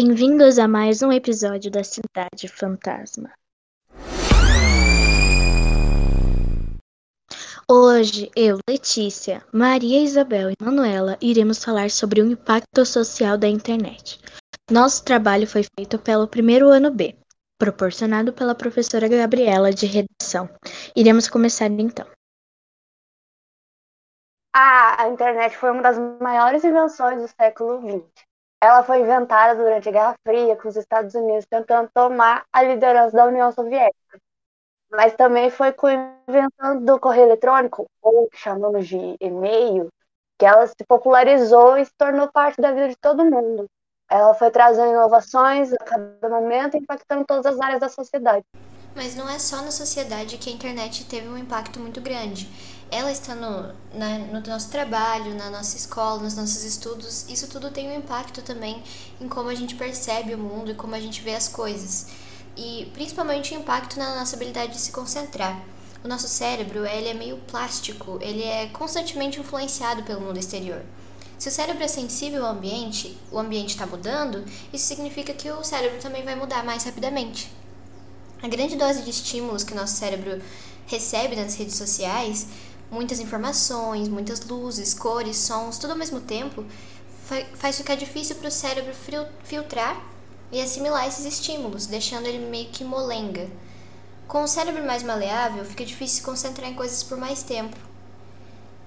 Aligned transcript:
Bem-vindos 0.00 0.60
a 0.60 0.68
mais 0.68 1.02
um 1.02 1.10
episódio 1.10 1.72
da 1.72 1.82
Cidade 1.82 2.46
Fantasma. 2.46 3.32
Hoje, 7.68 8.30
eu, 8.36 8.58
Letícia, 8.70 9.44
Maria 9.52 10.00
Isabel 10.00 10.52
e 10.52 10.64
Manuela 10.64 11.18
iremos 11.20 11.64
falar 11.64 11.90
sobre 11.90 12.22
o 12.22 12.30
impacto 12.30 12.86
social 12.86 13.36
da 13.36 13.48
internet. 13.48 14.20
Nosso 14.70 15.04
trabalho 15.04 15.48
foi 15.48 15.64
feito 15.76 15.98
pelo 15.98 16.28
primeiro 16.28 16.68
ano 16.68 16.92
B, 16.92 17.16
proporcionado 17.58 18.32
pela 18.32 18.54
professora 18.54 19.08
Gabriela 19.08 19.72
de 19.72 19.86
redação. 19.86 20.48
Iremos 20.94 21.28
começar 21.28 21.66
então. 21.72 22.06
A 24.54 25.08
internet 25.08 25.56
foi 25.56 25.72
uma 25.72 25.82
das 25.82 25.98
maiores 26.20 26.62
invenções 26.62 27.20
do 27.20 27.26
século 27.26 27.80
XX. 27.80 28.27
Ela 28.60 28.82
foi 28.82 29.00
inventada 29.00 29.54
durante 29.54 29.88
a 29.88 29.92
Guerra 29.92 30.14
Fria, 30.26 30.56
com 30.56 30.68
os 30.68 30.76
Estados 30.76 31.14
Unidos 31.14 31.46
tentando 31.46 31.88
tomar 31.94 32.44
a 32.52 32.62
liderança 32.62 33.16
da 33.16 33.26
União 33.26 33.52
Soviética. 33.52 34.20
Mas 34.90 35.14
também 35.14 35.50
foi 35.50 35.72
com 35.72 35.86
a 35.86 36.14
invenção 36.28 36.82
do 36.84 36.98
correio 36.98 37.26
eletrônico, 37.26 37.86
ou 38.02 38.28
que 38.28 38.36
chamamos 38.36 38.88
de 38.88 39.16
e-mail, 39.20 39.88
que 40.38 40.46
ela 40.46 40.66
se 40.66 40.84
popularizou 40.88 41.76
e 41.78 41.84
se 41.84 41.92
tornou 41.96 42.30
parte 42.32 42.60
da 42.60 42.72
vida 42.72 42.88
de 42.88 42.96
todo 42.96 43.24
mundo. 43.24 43.66
Ela 44.10 44.34
foi 44.34 44.50
trazendo 44.50 44.92
inovações 44.92 45.72
a 45.72 45.78
cada 45.78 46.28
momento, 46.28 46.76
impactando 46.76 47.24
todas 47.26 47.46
as 47.46 47.60
áreas 47.60 47.80
da 47.80 47.88
sociedade. 47.88 48.44
Mas 48.96 49.14
não 49.14 49.28
é 49.28 49.38
só 49.38 49.56
na 49.56 49.70
sociedade 49.70 50.38
que 50.38 50.50
a 50.50 50.52
internet 50.52 51.04
teve 51.04 51.28
um 51.28 51.36
impacto 51.36 51.78
muito 51.78 52.00
grande 52.00 52.48
ela 52.90 53.10
está 53.10 53.34
no, 53.34 53.74
na, 53.92 54.18
no 54.18 54.40
nosso 54.40 54.70
trabalho, 54.70 55.34
na 55.34 55.50
nossa 55.50 55.76
escola, 55.76 56.22
nos 56.22 56.34
nossos 56.34 56.64
estudos, 56.64 57.26
isso 57.28 57.48
tudo 57.48 57.70
tem 57.70 57.88
um 57.88 57.96
impacto 57.96 58.42
também 58.42 58.82
em 59.20 59.28
como 59.28 59.48
a 59.48 59.54
gente 59.54 59.74
percebe 59.74 60.34
o 60.34 60.38
mundo 60.38 60.70
e 60.70 60.74
como 60.74 60.94
a 60.94 61.00
gente 61.00 61.20
vê 61.20 61.34
as 61.34 61.48
coisas. 61.48 62.06
E 62.56 62.90
principalmente 62.94 63.54
o 63.54 63.58
impacto 63.58 63.98
na 63.98 64.16
nossa 64.16 64.36
habilidade 64.36 64.72
de 64.72 64.80
se 64.80 64.90
concentrar. 64.90 65.62
O 66.02 66.08
nosso 66.08 66.28
cérebro, 66.28 66.86
ele 66.86 67.08
é 67.08 67.14
meio 67.14 67.36
plástico, 67.38 68.18
ele 68.20 68.42
é 68.42 68.68
constantemente 68.68 69.40
influenciado 69.40 70.02
pelo 70.04 70.20
mundo 70.20 70.38
exterior. 70.38 70.82
Se 71.38 71.48
o 71.48 71.52
cérebro 71.52 71.84
é 71.84 71.88
sensível 71.88 72.44
ao 72.44 72.52
ambiente, 72.52 73.16
o 73.30 73.38
ambiente 73.38 73.70
está 73.70 73.86
mudando, 73.86 74.44
isso 74.72 74.86
significa 74.86 75.32
que 75.32 75.50
o 75.50 75.62
cérebro 75.62 76.00
também 76.00 76.24
vai 76.24 76.34
mudar 76.34 76.64
mais 76.64 76.84
rapidamente. 76.84 77.52
A 78.42 78.48
grande 78.48 78.76
dose 78.76 79.02
de 79.02 79.10
estímulos 79.10 79.62
que 79.62 79.72
o 79.72 79.76
nosso 79.76 79.96
cérebro 79.96 80.40
recebe 80.86 81.36
nas 81.36 81.54
redes 81.56 81.76
sociais 81.76 82.48
muitas 82.90 83.20
informações, 83.20 84.08
muitas 84.08 84.40
luzes, 84.44 84.94
cores, 84.94 85.36
sons, 85.36 85.78
tudo 85.78 85.90
ao 85.90 85.96
mesmo 85.96 86.20
tempo, 86.20 86.64
faz 87.54 87.76
ficar 87.76 87.94
difícil 87.94 88.36
para 88.36 88.48
o 88.48 88.50
cérebro 88.50 88.94
filtrar 89.44 90.02
e 90.50 90.60
assimilar 90.60 91.06
esses 91.06 91.26
estímulos, 91.26 91.86
deixando 91.86 92.26
ele 92.26 92.38
meio 92.48 92.70
que 92.70 92.82
molenga. 92.82 93.48
Com 94.26 94.42
o 94.42 94.48
cérebro 94.48 94.84
mais 94.84 95.02
maleável, 95.02 95.64
fica 95.64 95.84
difícil 95.84 96.16
se 96.16 96.22
concentrar 96.22 96.70
em 96.70 96.74
coisas 96.74 97.02
por 97.02 97.18
mais 97.18 97.42
tempo. 97.42 97.76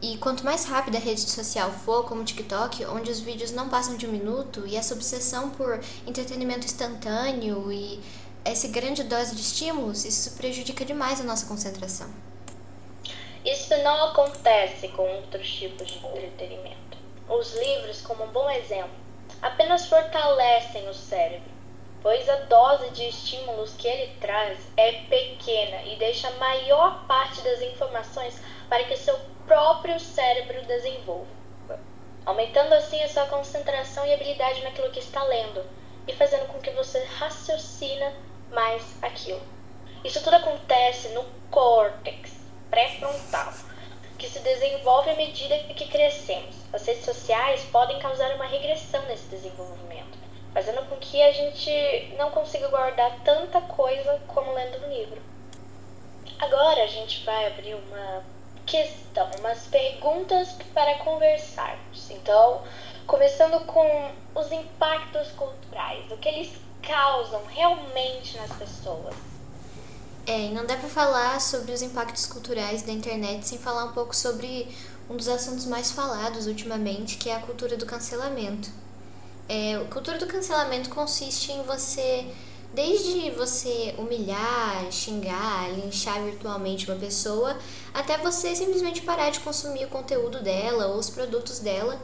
E 0.02 0.18
quanto 0.18 0.44
mais 0.44 0.66
rápida 0.66 0.98
a 0.98 1.02
rede 1.02 1.22
social 1.22 1.72
for, 1.72 2.06
como 2.06 2.22
o 2.22 2.26
TikTok, 2.26 2.86
onde 2.86 3.12
os 3.12 3.20
vídeos 3.20 3.52
não 3.52 3.70
passam 3.70 3.96
de 3.96 4.08
um 4.08 4.12
minuto, 4.12 4.66
e 4.66 4.76
essa 4.76 4.96
obsessão 4.96 5.52
por 5.52 5.80
entretenimento 6.08 6.66
instantâneo 6.66 7.72
e 7.72 8.00
essa 8.44 8.68
grande 8.68 9.04
dose 9.04 9.36
de 9.36 9.42
estímulos, 9.42 10.04
isso 10.04 10.32
prejudica 10.32 10.84
demais 10.84 11.22
a 11.22 11.24
nossa 11.24 11.46
concentração. 11.46 12.08
Isso 13.44 13.76
não 13.78 14.10
acontece 14.10 14.90
com 14.90 15.02
outros 15.02 15.52
tipos 15.52 15.88
de 15.88 15.98
entretenimento. 15.98 16.98
Os 17.28 17.56
livros, 17.56 18.00
como 18.02 18.24
um 18.26 18.32
bom 18.32 18.48
exemplo, 18.52 18.92
apenas 19.42 19.88
fortalecem 19.88 20.88
o 20.88 20.94
cérebro, 20.94 21.50
pois 22.04 22.30
a 22.30 22.36
dose 22.42 22.92
de 22.92 23.08
estímulos 23.08 23.74
que 23.74 23.88
ele 23.88 24.14
traz 24.22 24.60
é 24.78 24.92
pequena 24.92 25.82
e 25.84 25.96
deixa 25.96 26.28
a 26.28 26.34
maior 26.34 27.08
parte 27.08 27.42
das 27.42 27.62
informações 27.64 28.40
para 28.70 28.84
que 28.84 28.96
seu 28.96 29.20
próprio 29.48 30.00
cérebro 30.00 30.62
desenvolva, 30.66 31.26
aumentando 32.24 32.74
assim 32.74 33.02
a 33.02 33.10
sua 33.10 33.26
concentração 33.26 34.06
e 34.06 34.14
habilidade 34.14 34.62
naquilo 34.64 34.92
que 34.92 35.00
está 35.00 35.24
lendo 35.24 35.66
e 36.08 36.14
fazendo 36.14 36.48
com 36.48 36.60
que 36.60 36.70
você 36.72 37.04
raciocina 37.18 38.14
mais 38.52 38.84
aquilo. 39.02 39.42
Isso 40.04 40.24
tudo 40.24 40.36
acontece 40.36 41.10
no 41.10 41.26
córtex, 41.50 42.41
pré-frontal, 42.72 43.54
que 44.18 44.28
se 44.28 44.40
desenvolve 44.40 45.10
à 45.10 45.16
medida 45.16 45.58
que 45.74 45.88
crescemos. 45.88 46.56
As 46.74 46.86
redes 46.86 47.06
sociais 47.06 47.64
podem 47.66 48.00
causar 48.00 48.34
uma 48.36 48.46
regressão 48.46 49.02
nesse 49.04 49.28
desenvolvimento, 49.28 50.18
fazendo 50.54 50.88
com 50.90 50.96
que 50.96 51.22
a 51.22 51.32
gente 51.32 52.16
não 52.18 52.32
consiga 52.32 52.70
guardar 52.70 53.20
tanta 53.24 53.62
coisa 53.62 54.20
como 54.28 54.54
lendo 54.54 54.86
um 54.86 54.90
livro. 54.90 55.22
Agora 56.40 56.84
a 56.84 56.88
gente 56.88 57.24
vai 57.26 57.48
abrir 57.48 57.76
uma 57.76 58.24
questão, 58.66 59.30
umas 59.40 59.68
perguntas 59.68 60.54
para 60.74 60.96
conversarmos. 61.00 62.10
Então, 62.10 62.64
começando 63.06 63.66
com 63.66 64.12
os 64.34 64.52
impactos 64.52 65.30
culturais, 65.32 66.10
o 66.10 66.18
que 66.18 66.30
eles 66.30 66.58
causam 66.82 67.44
realmente 67.46 68.38
nas 68.38 68.52
pessoas. 68.54 69.31
É, 70.34 70.48
não 70.48 70.66
dá 70.66 70.78
para 70.78 70.88
falar 70.88 71.42
sobre 71.42 71.74
os 71.74 71.82
impactos 71.82 72.26
culturais 72.26 72.84
da 72.84 72.94
internet 72.94 73.46
sem 73.46 73.58
falar 73.58 73.84
um 73.84 73.92
pouco 73.92 74.16
sobre 74.16 74.66
um 75.10 75.18
dos 75.18 75.28
assuntos 75.28 75.66
mais 75.66 75.92
falados 75.92 76.48
ultimamente, 76.48 77.18
que 77.18 77.30
é 77.30 77.36
a 77.36 77.42
cultura 77.42 77.76
do 77.76 77.86
cancelamento. 77.86 78.70
É, 79.50 79.76
a 79.76 79.84
cultura 79.94 80.18
do 80.18 80.26
cancelamento 80.28 80.90
consiste 80.90 81.52
em 81.52 81.62
você, 81.64 82.26
desde 82.74 83.30
você 83.32 83.94
humilhar, 83.98 84.90
xingar, 84.90 85.70
linchar 85.74 86.24
virtualmente 86.24 86.90
uma 86.90 86.98
pessoa, 86.98 87.58
até 87.94 88.18
você 88.18 88.56
simplesmente 88.56 89.02
parar 89.02 89.32
de 89.32 89.42
consumir 89.42 89.84
o 89.84 89.90
conteúdo 89.90 90.42
dela 90.42 90.88
ou 90.88 90.98
os 90.98 91.10
produtos 91.10 91.60
dela, 91.60 92.00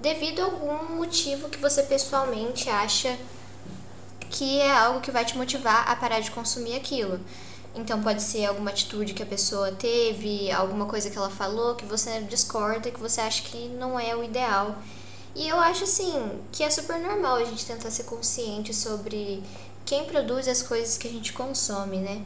devido 0.00 0.40
a 0.40 0.44
algum 0.46 0.96
motivo 0.96 1.50
que 1.50 1.58
você 1.58 1.82
pessoalmente 1.82 2.70
acha 2.70 3.18
que 4.30 4.60
é 4.60 4.74
algo 4.74 5.02
que 5.02 5.10
vai 5.10 5.26
te 5.26 5.36
motivar 5.36 5.90
a 5.90 5.94
parar 5.94 6.20
de 6.20 6.30
consumir 6.30 6.74
aquilo. 6.74 7.20
Então 7.76 8.02
pode 8.02 8.22
ser 8.22 8.46
alguma 8.46 8.70
atitude 8.70 9.12
que 9.12 9.22
a 9.22 9.26
pessoa 9.26 9.70
teve, 9.70 10.50
alguma 10.50 10.86
coisa 10.86 11.10
que 11.10 11.18
ela 11.18 11.28
falou 11.28 11.74
que 11.74 11.84
você 11.84 12.20
discorda, 12.22 12.90
que 12.90 12.98
você 12.98 13.20
acha 13.20 13.42
que 13.42 13.68
não 13.68 14.00
é 14.00 14.16
o 14.16 14.24
ideal. 14.24 14.76
E 15.34 15.46
eu 15.46 15.60
acho 15.60 15.84
assim 15.84 16.40
que 16.50 16.64
é 16.64 16.70
super 16.70 16.98
normal 16.98 17.36
a 17.36 17.44
gente 17.44 17.66
tentar 17.66 17.90
ser 17.90 18.04
consciente 18.04 18.72
sobre 18.72 19.42
quem 19.84 20.06
produz 20.06 20.48
as 20.48 20.62
coisas 20.62 20.96
que 20.96 21.06
a 21.06 21.10
gente 21.10 21.34
consome, 21.34 21.98
né? 21.98 22.24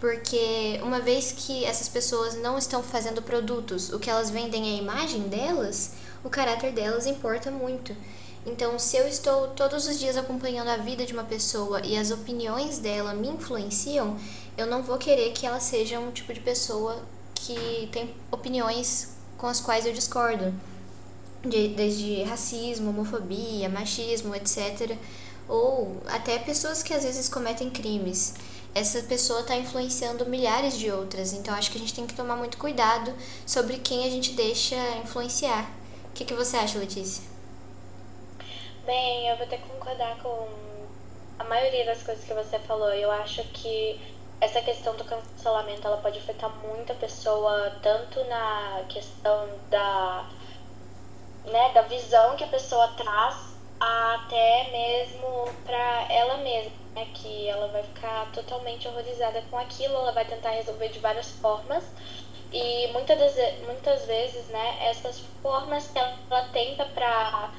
Porque 0.00 0.80
uma 0.82 0.98
vez 0.98 1.32
que 1.36 1.64
essas 1.64 1.88
pessoas 1.88 2.34
não 2.36 2.58
estão 2.58 2.82
fazendo 2.82 3.22
produtos, 3.22 3.92
o 3.92 3.98
que 3.98 4.10
elas 4.10 4.30
vendem 4.30 4.70
é 4.70 4.74
a 4.74 4.82
imagem 4.82 5.28
delas, 5.28 5.92
o 6.24 6.28
caráter 6.28 6.72
delas 6.72 7.06
importa 7.06 7.50
muito. 7.50 7.94
Então, 8.46 8.78
se 8.78 8.96
eu 8.96 9.06
estou 9.06 9.48
todos 9.48 9.86
os 9.86 9.98
dias 9.98 10.16
acompanhando 10.16 10.68
a 10.68 10.78
vida 10.78 11.04
de 11.04 11.12
uma 11.12 11.24
pessoa 11.24 11.82
e 11.84 11.96
as 11.96 12.10
opiniões 12.10 12.78
dela 12.78 13.12
me 13.12 13.28
influenciam, 13.28 14.16
eu 14.60 14.66
não 14.66 14.82
vou 14.82 14.98
querer 14.98 15.32
que 15.32 15.46
ela 15.46 15.58
seja 15.58 15.98
um 15.98 16.10
tipo 16.12 16.32
de 16.34 16.40
pessoa 16.40 17.02
que 17.34 17.88
tem 17.90 18.14
opiniões 18.30 19.16
com 19.38 19.46
as 19.46 19.60
quais 19.60 19.86
eu 19.86 19.92
discordo. 19.92 20.54
De, 21.42 21.68
desde 21.68 22.22
racismo, 22.24 22.90
homofobia, 22.90 23.68
machismo, 23.70 24.34
etc. 24.34 24.96
Ou 25.48 25.96
até 26.06 26.38
pessoas 26.38 26.82
que 26.82 26.92
às 26.92 27.02
vezes 27.02 27.28
cometem 27.28 27.70
crimes. 27.70 28.34
Essa 28.74 29.02
pessoa 29.02 29.40
está 29.40 29.56
influenciando 29.56 30.26
milhares 30.26 30.78
de 30.78 30.92
outras, 30.92 31.32
então 31.32 31.54
acho 31.54 31.70
que 31.72 31.78
a 31.78 31.80
gente 31.80 31.94
tem 31.94 32.06
que 32.06 32.14
tomar 32.14 32.36
muito 32.36 32.56
cuidado 32.58 33.12
sobre 33.46 33.78
quem 33.78 34.04
a 34.06 34.10
gente 34.10 34.32
deixa 34.32 34.76
influenciar. 35.02 35.68
O 36.04 36.12
que, 36.12 36.24
que 36.24 36.34
você 36.34 36.56
acha, 36.56 36.78
Letícia? 36.78 37.24
Bem, 38.84 39.28
eu 39.28 39.36
vou 39.38 39.46
ter 39.46 39.56
que 39.56 39.68
concordar 39.68 40.18
com 40.22 40.48
a 41.38 41.44
maioria 41.44 41.86
das 41.86 42.02
coisas 42.02 42.22
que 42.22 42.34
você 42.34 42.58
falou. 42.60 42.90
Eu 42.90 43.10
acho 43.10 43.42
que 43.44 43.98
essa 44.40 44.60
questão 44.62 44.96
do 44.96 45.04
cancelamento 45.04 45.86
ela 45.86 45.98
pode 45.98 46.18
afetar 46.18 46.50
muita 46.64 46.94
pessoa 46.94 47.72
tanto 47.82 48.24
na 48.24 48.84
questão 48.88 49.48
da 49.68 50.26
né, 51.44 51.72
da 51.72 51.82
visão 51.82 52.36
que 52.36 52.44
a 52.44 52.48
pessoa 52.48 52.88
traz 52.96 53.50
até 53.78 54.70
mesmo 54.70 55.48
para 55.64 56.12
ela 56.12 56.36
mesma, 56.38 56.72
né, 56.94 57.06
que 57.14 57.48
ela 57.48 57.68
vai 57.68 57.82
ficar 57.82 58.30
totalmente 58.32 58.86
horrorizada 58.86 59.42
com 59.50 59.58
aquilo, 59.58 59.94
ela 59.94 60.12
vai 60.12 60.24
tentar 60.26 60.50
resolver 60.50 60.88
de 60.88 60.98
várias 60.98 61.30
formas. 61.32 61.82
E 62.52 62.88
muitas 62.88 63.18
das, 63.18 63.58
muitas 63.60 64.04
vezes, 64.06 64.48
né, 64.48 64.78
essas 64.82 65.20
formas 65.42 65.86
que 65.88 65.98
ela, 65.98 66.18
ela 66.30 66.48
tenta 66.52 66.84
para 66.84 67.52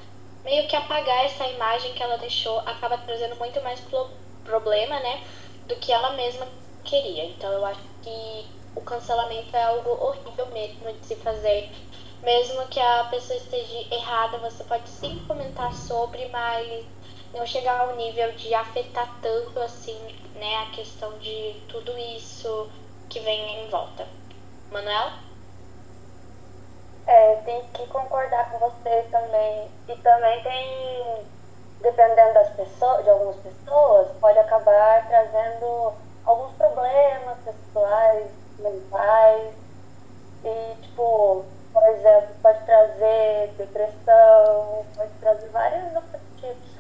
meio 0.44 0.68
que 0.68 0.76
apagar 0.76 1.26
essa 1.26 1.48
imagem 1.48 1.94
que 1.94 2.04
ela 2.04 2.18
deixou 2.18 2.60
acaba 2.60 2.98
trazendo 3.00 3.36
muito 3.38 3.60
mais 3.62 3.82
problema, 4.44 5.00
né, 5.00 5.24
do 5.68 5.76
que 5.78 5.92
ela 5.92 6.14
mesma 6.14 6.46
queria. 6.84 7.26
Então 7.26 7.52
eu 7.52 7.66
acho 7.66 7.82
que 8.02 8.46
o 8.76 8.82
cancelamento 8.82 9.56
é 9.56 9.64
algo 9.64 9.90
horrível 9.90 10.48
mesmo 10.48 10.92
de 10.94 11.06
se 11.06 11.16
fazer. 11.16 11.70
Mesmo 12.24 12.68
que 12.68 12.80
a 12.80 13.06
pessoa 13.06 13.38
esteja 13.38 13.96
errada, 13.96 14.38
você 14.38 14.64
pode 14.64 14.88
sim 14.90 15.24
comentar 15.28 15.74
sobre, 15.74 16.28
mas 16.30 16.86
não 17.34 17.46
chegar 17.46 17.80
ao 17.80 17.96
nível 17.96 18.32
de 18.34 18.54
afetar 18.54 19.10
tanto 19.22 19.60
assim, 19.60 20.00
né, 20.36 20.58
a 20.58 20.76
questão 20.76 21.18
de 21.18 21.62
tudo 21.68 21.98
isso 21.98 22.70
que 23.10 23.20
vem 23.20 23.66
em 23.66 23.70
volta. 23.70 24.08
Manuel? 24.72 25.12
É, 27.08 27.36
tem 27.38 27.62
que 27.74 27.88
concordar 27.88 28.52
com 28.52 28.60
vocês 28.60 29.10
também. 29.10 29.70
E 29.88 29.96
também 29.98 30.44
tem, 30.44 31.26
dependendo 31.82 32.34
das 32.36 32.50
pessoas, 32.52 33.04
de 33.04 33.10
algumas 33.10 33.38
pessoas, 33.38 34.08
pode 34.20 34.38
acabar 34.38 35.08
trazendo 35.08 35.94
alguns 36.26 36.56
problemas 36.56 37.38
pessoais, 37.44 38.28
mentais. 38.60 39.54
E, 40.44 40.82
tipo, 40.82 41.46
por 41.72 41.84
exemplo, 41.90 42.36
pode 42.42 42.66
trazer 42.66 43.54
depressão, 43.58 44.86
pode 44.96 45.12
trazer 45.20 45.50
vários 45.50 45.96
outros 45.96 46.22
tipos. 46.38 46.72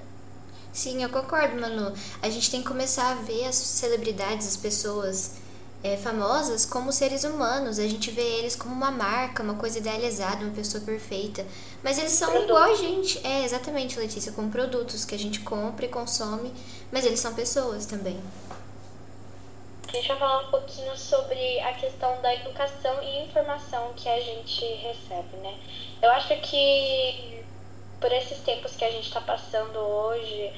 Sim, 0.73 1.03
eu 1.03 1.09
concordo, 1.09 1.59
Manu. 1.59 1.93
A 2.21 2.29
gente 2.29 2.49
tem 2.49 2.61
que 2.61 2.67
começar 2.67 3.11
a 3.11 3.15
ver 3.15 3.45
as 3.47 3.55
celebridades, 3.55 4.47
as 4.47 4.57
pessoas 4.57 5.35
é, 5.83 5.97
famosas 5.97 6.65
como 6.65 6.91
seres 6.91 7.23
humanos. 7.23 7.77
A 7.79 7.87
gente 7.87 8.09
vê 8.11 8.21
eles 8.21 8.55
como 8.55 8.73
uma 8.73 8.91
marca, 8.91 9.43
uma 9.43 9.55
coisa 9.55 9.79
idealizada, 9.79 10.43
uma 10.43 10.53
pessoa 10.53 10.83
perfeita. 10.83 11.45
Mas 11.83 11.97
eles 11.97 12.13
são 12.13 12.29
Produto. 12.29 12.49
igual 12.49 12.63
a 12.71 12.75
gente. 12.75 13.25
É, 13.25 13.43
exatamente, 13.43 13.99
Letícia, 13.99 14.31
como 14.31 14.49
produtos 14.49 15.05
que 15.05 15.15
a 15.15 15.19
gente 15.19 15.41
compra 15.41 15.85
e 15.85 15.89
consome, 15.89 16.53
mas 16.91 17.05
eles 17.05 17.19
são 17.19 17.33
pessoas 17.33 17.85
também. 17.85 18.19
Deixa 19.91 20.13
eu 20.13 20.17
falar 20.17 20.47
um 20.47 20.51
pouquinho 20.51 20.97
sobre 20.97 21.59
a 21.59 21.73
questão 21.73 22.21
da 22.21 22.33
educação 22.33 23.03
e 23.03 23.25
informação 23.25 23.91
que 23.93 24.07
a 24.07 24.21
gente 24.21 24.63
recebe, 24.75 25.35
né? 25.43 25.59
Eu 26.01 26.09
acho 26.11 26.33
que 26.37 27.43
por 27.99 28.09
esses 28.09 28.39
tempos 28.39 28.73
que 28.73 28.85
a 28.85 28.89
gente 28.89 29.07
está 29.07 29.19
passando 29.19 29.77
hoje, 29.77 30.53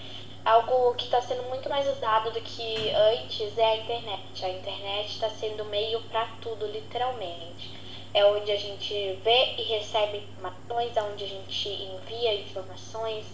algo 0.46 0.94
que 0.94 1.06
está 1.06 1.20
sendo 1.20 1.42
muito 1.50 1.68
mais 1.68 1.88
usado 1.88 2.30
do 2.30 2.40
que 2.42 2.92
antes 2.92 3.58
é 3.58 3.66
a 3.66 3.78
internet. 3.78 4.46
A 4.46 4.50
internet 4.50 5.10
está 5.10 5.30
sendo 5.32 5.66
meio 5.66 6.00
para 6.04 6.28
tudo, 6.40 6.68
literalmente. 6.68 7.72
É 8.14 8.24
onde 8.24 8.52
a 8.52 8.58
gente 8.58 9.20
vê 9.24 9.56
e 9.58 9.64
recebe 9.64 10.18
informações, 10.18 10.96
é 10.96 11.02
onde 11.02 11.24
a 11.24 11.28
gente 11.28 11.70
envia 11.70 12.36
informações. 12.36 13.26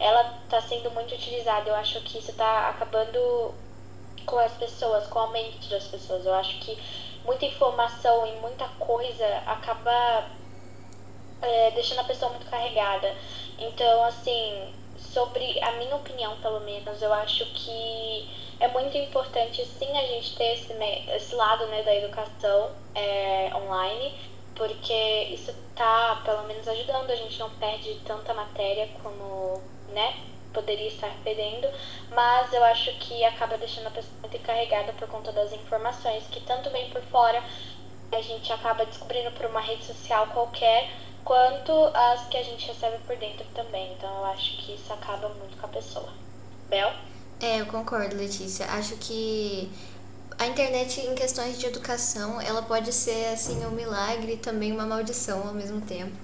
Ela 0.00 0.38
está 0.44 0.62
sendo 0.62 0.90
muito 0.92 1.14
utilizada. 1.14 1.68
Eu 1.68 1.74
acho 1.74 2.00
que 2.00 2.16
isso 2.16 2.30
está 2.30 2.70
acabando 2.70 3.54
com 4.24 4.38
as 4.38 4.52
pessoas, 4.52 5.06
com 5.06 5.18
a 5.18 5.28
mente 5.28 5.68
das 5.68 5.86
pessoas. 5.86 6.26
Eu 6.26 6.34
acho 6.34 6.58
que 6.60 6.78
muita 7.24 7.44
informação 7.44 8.26
e 8.26 8.32
muita 8.40 8.66
coisa 8.78 9.26
acaba 9.46 10.28
é, 11.40 11.70
deixando 11.72 12.00
a 12.00 12.04
pessoa 12.04 12.30
muito 12.30 12.48
carregada. 12.48 13.14
Então, 13.58 14.04
assim, 14.04 14.72
sobre 14.98 15.60
a 15.60 15.72
minha 15.72 15.96
opinião, 15.96 16.36
pelo 16.40 16.60
menos, 16.60 17.02
eu 17.02 17.12
acho 17.12 17.44
que 17.46 18.28
é 18.60 18.68
muito 18.68 18.96
importante 18.96 19.64
sim 19.66 19.90
a 19.96 20.06
gente 20.06 20.36
ter 20.36 20.54
esse, 20.54 20.72
esse 21.14 21.34
lado 21.34 21.66
né, 21.66 21.82
da 21.82 21.94
educação 21.94 22.70
é, 22.94 23.50
online, 23.54 24.14
porque 24.54 25.28
isso 25.30 25.50
está 25.50 26.22
pelo 26.24 26.44
menos 26.44 26.66
ajudando, 26.68 27.10
a 27.10 27.16
gente 27.16 27.38
não 27.38 27.50
perde 27.50 28.00
tanta 28.04 28.32
matéria 28.32 28.88
como, 29.02 29.60
né, 29.88 30.14
poderia 30.52 30.88
estar 30.88 31.10
perdendo, 31.24 31.68
mas 32.10 32.52
eu 32.52 32.62
acho 32.64 32.92
que 32.98 33.24
acaba 33.24 33.58
deixando 33.58 33.88
a 33.88 33.90
pessoa 33.90 34.14
muito 34.20 34.36
encarregada 34.36 34.92
por 34.94 35.08
conta 35.08 35.32
das 35.32 35.52
informações 35.52 36.24
que 36.30 36.40
tanto 36.40 36.70
vem 36.70 36.90
por 36.90 37.02
fora, 37.02 37.42
a 38.12 38.20
gente 38.20 38.52
acaba 38.52 38.84
descobrindo 38.84 39.30
por 39.32 39.46
uma 39.46 39.60
rede 39.60 39.84
social 39.84 40.26
qualquer, 40.28 40.90
quanto 41.24 41.72
as 41.94 42.26
que 42.26 42.36
a 42.36 42.42
gente 42.42 42.66
recebe 42.66 42.98
por 43.06 43.16
dentro 43.16 43.46
também. 43.54 43.92
Então 43.94 44.10
eu 44.18 44.24
acho 44.26 44.58
que 44.58 44.74
isso 44.74 44.92
acaba 44.92 45.28
muito 45.30 45.56
com 45.56 45.66
a 45.66 45.68
pessoa. 45.68 46.08
Bel? 46.68 46.92
É, 47.40 47.60
eu 47.60 47.66
concordo, 47.66 48.16
Letícia. 48.16 48.66
Acho 48.66 48.96
que 48.96 49.70
a 50.38 50.46
internet 50.46 51.00
em 51.00 51.14
questões 51.14 51.58
de 51.58 51.66
educação, 51.66 52.40
ela 52.40 52.62
pode 52.62 52.92
ser 52.92 53.32
assim 53.32 53.64
um 53.64 53.70
milagre 53.70 54.34
e 54.34 54.36
também 54.36 54.72
uma 54.72 54.86
maldição 54.86 55.46
ao 55.46 55.54
mesmo 55.54 55.80
tempo. 55.80 56.16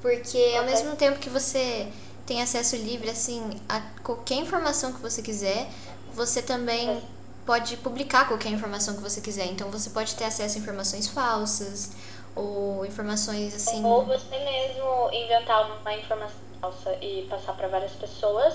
Porque 0.00 0.54
ao 0.58 0.64
mesmo 0.64 0.96
tempo 0.96 1.18
que 1.18 1.30
você 1.30 1.88
tem 2.26 2.42
acesso 2.42 2.76
livre 2.76 3.10
assim 3.10 3.60
a 3.68 3.80
qualquer 4.02 4.36
informação 4.36 4.92
que 4.92 5.00
você 5.00 5.22
quiser. 5.22 5.68
Você 6.14 6.42
também 6.42 7.02
pode 7.44 7.76
publicar 7.78 8.28
qualquer 8.28 8.50
informação 8.50 8.94
que 8.94 9.00
você 9.00 9.20
quiser. 9.20 9.46
Então 9.46 9.70
você 9.70 9.90
pode 9.90 10.14
ter 10.14 10.24
acesso 10.24 10.56
a 10.56 10.60
informações 10.60 11.08
falsas 11.08 11.92
ou 12.34 12.86
informações 12.86 13.54
assim. 13.54 13.84
Ou 13.84 14.04
você 14.04 14.38
mesmo 14.38 15.10
inventar 15.12 15.80
uma 15.80 15.94
informação 15.94 16.40
falsa 16.60 16.96
e 17.02 17.26
passar 17.28 17.54
para 17.54 17.68
várias 17.68 17.92
pessoas 17.92 18.54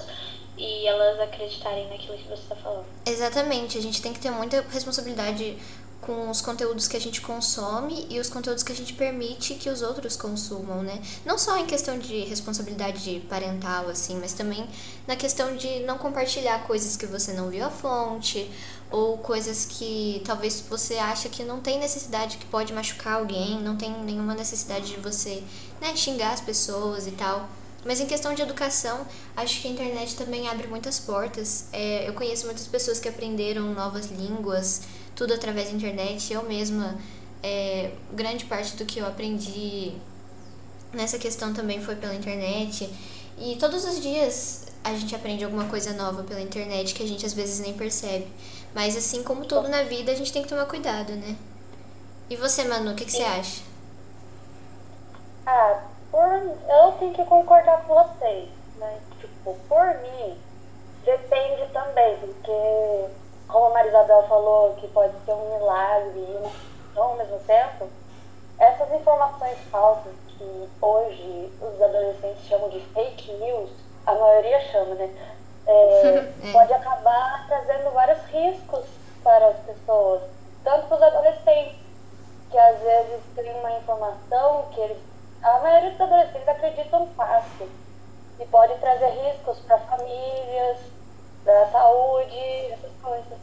e 0.58 0.88
elas 0.88 1.20
acreditarem 1.20 1.88
naquilo 1.90 2.18
que 2.18 2.28
você 2.28 2.42
está 2.42 2.56
falando. 2.56 2.86
Exatamente, 3.06 3.78
a 3.78 3.82
gente 3.82 4.02
tem 4.02 4.14
que 4.14 4.20
ter 4.20 4.32
muita 4.32 4.62
responsabilidade 4.72 5.58
com 6.02 6.30
os 6.30 6.42
conteúdos 6.42 6.88
que 6.88 6.96
a 6.96 7.02
gente 7.02 7.22
consome 7.22 8.08
e 8.10 8.20
os 8.20 8.30
conteúdos 8.30 8.64
que 8.64 8.72
a 8.72 8.76
gente 8.76 8.94
permite 8.94 9.56
que 9.56 9.70
os 9.70 9.82
outros 9.82 10.16
consumam, 10.16 10.84
né? 10.84 11.02
Não 11.26 11.38
só 11.38 11.58
em 11.58 11.66
questão 11.66 11.98
de 11.98 12.20
responsabilidade 12.22 13.26
parental, 13.30 13.90
assim, 13.90 14.18
mas 14.20 14.34
também 14.34 14.68
na 15.08 15.16
questão 15.16 15.56
de 15.56 15.82
não 15.82 15.98
compartilhar 15.98 16.66
coisas 16.66 16.96
que 16.96 17.06
você 17.06 17.34
não 17.34 17.50
viu 17.50 17.66
a 17.66 17.70
fonte 17.70 18.50
ou 18.90 19.18
coisas 19.18 19.66
que 19.66 20.22
talvez 20.26 20.64
você 20.70 20.96
acha 20.96 21.30
que 21.30 21.44
não 21.44 21.60
tem 21.60 21.80
necessidade, 21.80 22.38
que 22.38 22.46
pode 22.46 22.72
machucar 22.74 23.16
alguém, 23.16 23.62
não 23.62 23.76
tem 23.76 23.92
nenhuma 24.04 24.34
necessidade 24.34 24.88
de 24.88 24.98
você, 24.98 25.44
né, 25.82 25.96
xingar 25.96 26.32
as 26.34 26.42
pessoas 26.42 27.08
e 27.08 27.12
tal. 27.12 27.50
Mas 27.86 28.00
em 28.00 28.06
questão 28.06 28.34
de 28.34 28.42
educação, 28.42 29.06
acho 29.36 29.62
que 29.62 29.68
a 29.68 29.72
internet 29.72 30.16
também 30.16 30.48
abre 30.50 30.68
muitas 30.68 31.00
portas. 31.00 31.68
É, 31.72 32.08
eu 32.08 32.14
conheço 32.14 32.46
muitas 32.46 32.68
pessoas 32.68 33.00
que 33.00 33.08
aprenderam 33.08 33.74
novas 33.74 34.08
línguas, 34.08 34.82
tudo 35.18 35.34
através 35.34 35.70
da 35.70 35.76
internet. 35.76 36.32
Eu 36.32 36.44
mesma, 36.44 36.96
é, 37.44 37.92
grande 38.14 38.46
parte 38.46 38.78
do 38.78 38.86
que 38.86 39.00
eu 39.00 39.08
aprendi 39.08 39.94
nessa 40.94 41.18
questão 41.18 41.54
também 41.54 41.82
foi 41.82 41.96
pela 41.96 42.16
internet. 42.16 42.90
E 43.38 43.58
todos 43.58 43.84
os 43.84 44.00
dias 44.00 44.68
a 44.84 44.94
gente 44.94 45.14
aprende 45.14 45.44
alguma 45.44 45.66
coisa 45.66 45.92
nova 45.94 46.24
pela 46.24 46.40
internet 46.40 46.94
que 46.94 47.04
a 47.04 47.08
gente 47.08 47.26
às 47.26 47.34
vezes 47.34 47.60
nem 47.60 47.74
percebe. 47.74 48.28
Mas 48.74 48.96
assim 48.96 49.24
como 49.24 49.46
tudo 49.46 49.68
na 49.68 49.84
vida, 49.84 50.12
a 50.12 50.16
gente 50.16 50.32
tem 50.32 50.44
que 50.44 50.48
tomar 50.48 50.66
cuidado, 50.66 51.14
né? 51.14 51.36
E 52.30 52.36
você, 52.36 52.64
Manu, 52.64 52.92
o 52.92 52.96
que, 52.96 53.06
que 53.06 53.12
você 53.12 53.24
acha? 53.24 53.64
Ah, 55.46 55.82
por, 56.12 56.28
eu 56.28 56.92
tenho 57.00 57.14
que 57.14 57.24
concordar 57.26 57.84
com 57.86 57.96
vocês, 57.96 58.50
né? 58.78 59.00
Tipo, 59.20 59.58
por 59.68 59.88
mim, 60.02 60.38
depende 61.06 61.72
também, 61.72 62.18
porque 62.18 63.17
como 63.48 63.66
a 63.66 63.70
Marisabel 63.70 64.24
falou, 64.24 64.76
que 64.76 64.88
pode 64.90 65.14
ser 65.26 65.32
um 65.32 65.58
milagre 65.58 66.20
e 66.20 66.52
não 66.96 67.04
ao 67.04 67.16
mesmo 67.16 67.40
tempo, 67.40 67.88
essas 68.60 68.92
informações 68.92 69.58
falsas 69.70 70.14
que 70.30 70.70
hoje 70.82 71.54
os 71.62 71.82
adolescentes 71.82 72.44
chamam 72.48 72.70
de 72.70 72.80
fake 72.94 73.32
news, 73.34 73.70
a 74.06 74.14
maioria 74.14 74.60
chama, 74.72 74.96
né? 74.96 75.10
É, 75.66 75.72
é. 76.50 76.52
Pode 76.52 76.74
acabar 76.74 77.46
trazendo 77.48 77.92
vários 77.92 78.20
riscos 78.26 78.86
para 79.24 79.48
as 79.48 79.58
pessoas, 79.58 80.22
tanto 80.64 80.88
para 80.88 80.98
os 80.98 81.04
adolescentes, 81.04 81.78
que 82.50 82.58
às 82.58 82.80
vezes 82.80 83.22
tem 83.36 83.54
uma 83.60 83.72
informação 83.74 84.66
que 84.72 84.80
eles. 84.80 84.98
A 85.44 85.60
maioria 85.60 85.92
dos 85.92 86.02
adolescentes 86.02 86.48
acreditam 86.48 87.08
fácil 87.16 87.70
e 88.40 88.46
pode 88.46 88.74
trazer 88.76 89.10
riscos 89.10 89.60
para 89.60 89.78
famílias, 89.80 90.80
da 91.48 91.66
saúde, 91.68 92.38
essas 92.72 92.92
coisas. 93.02 93.40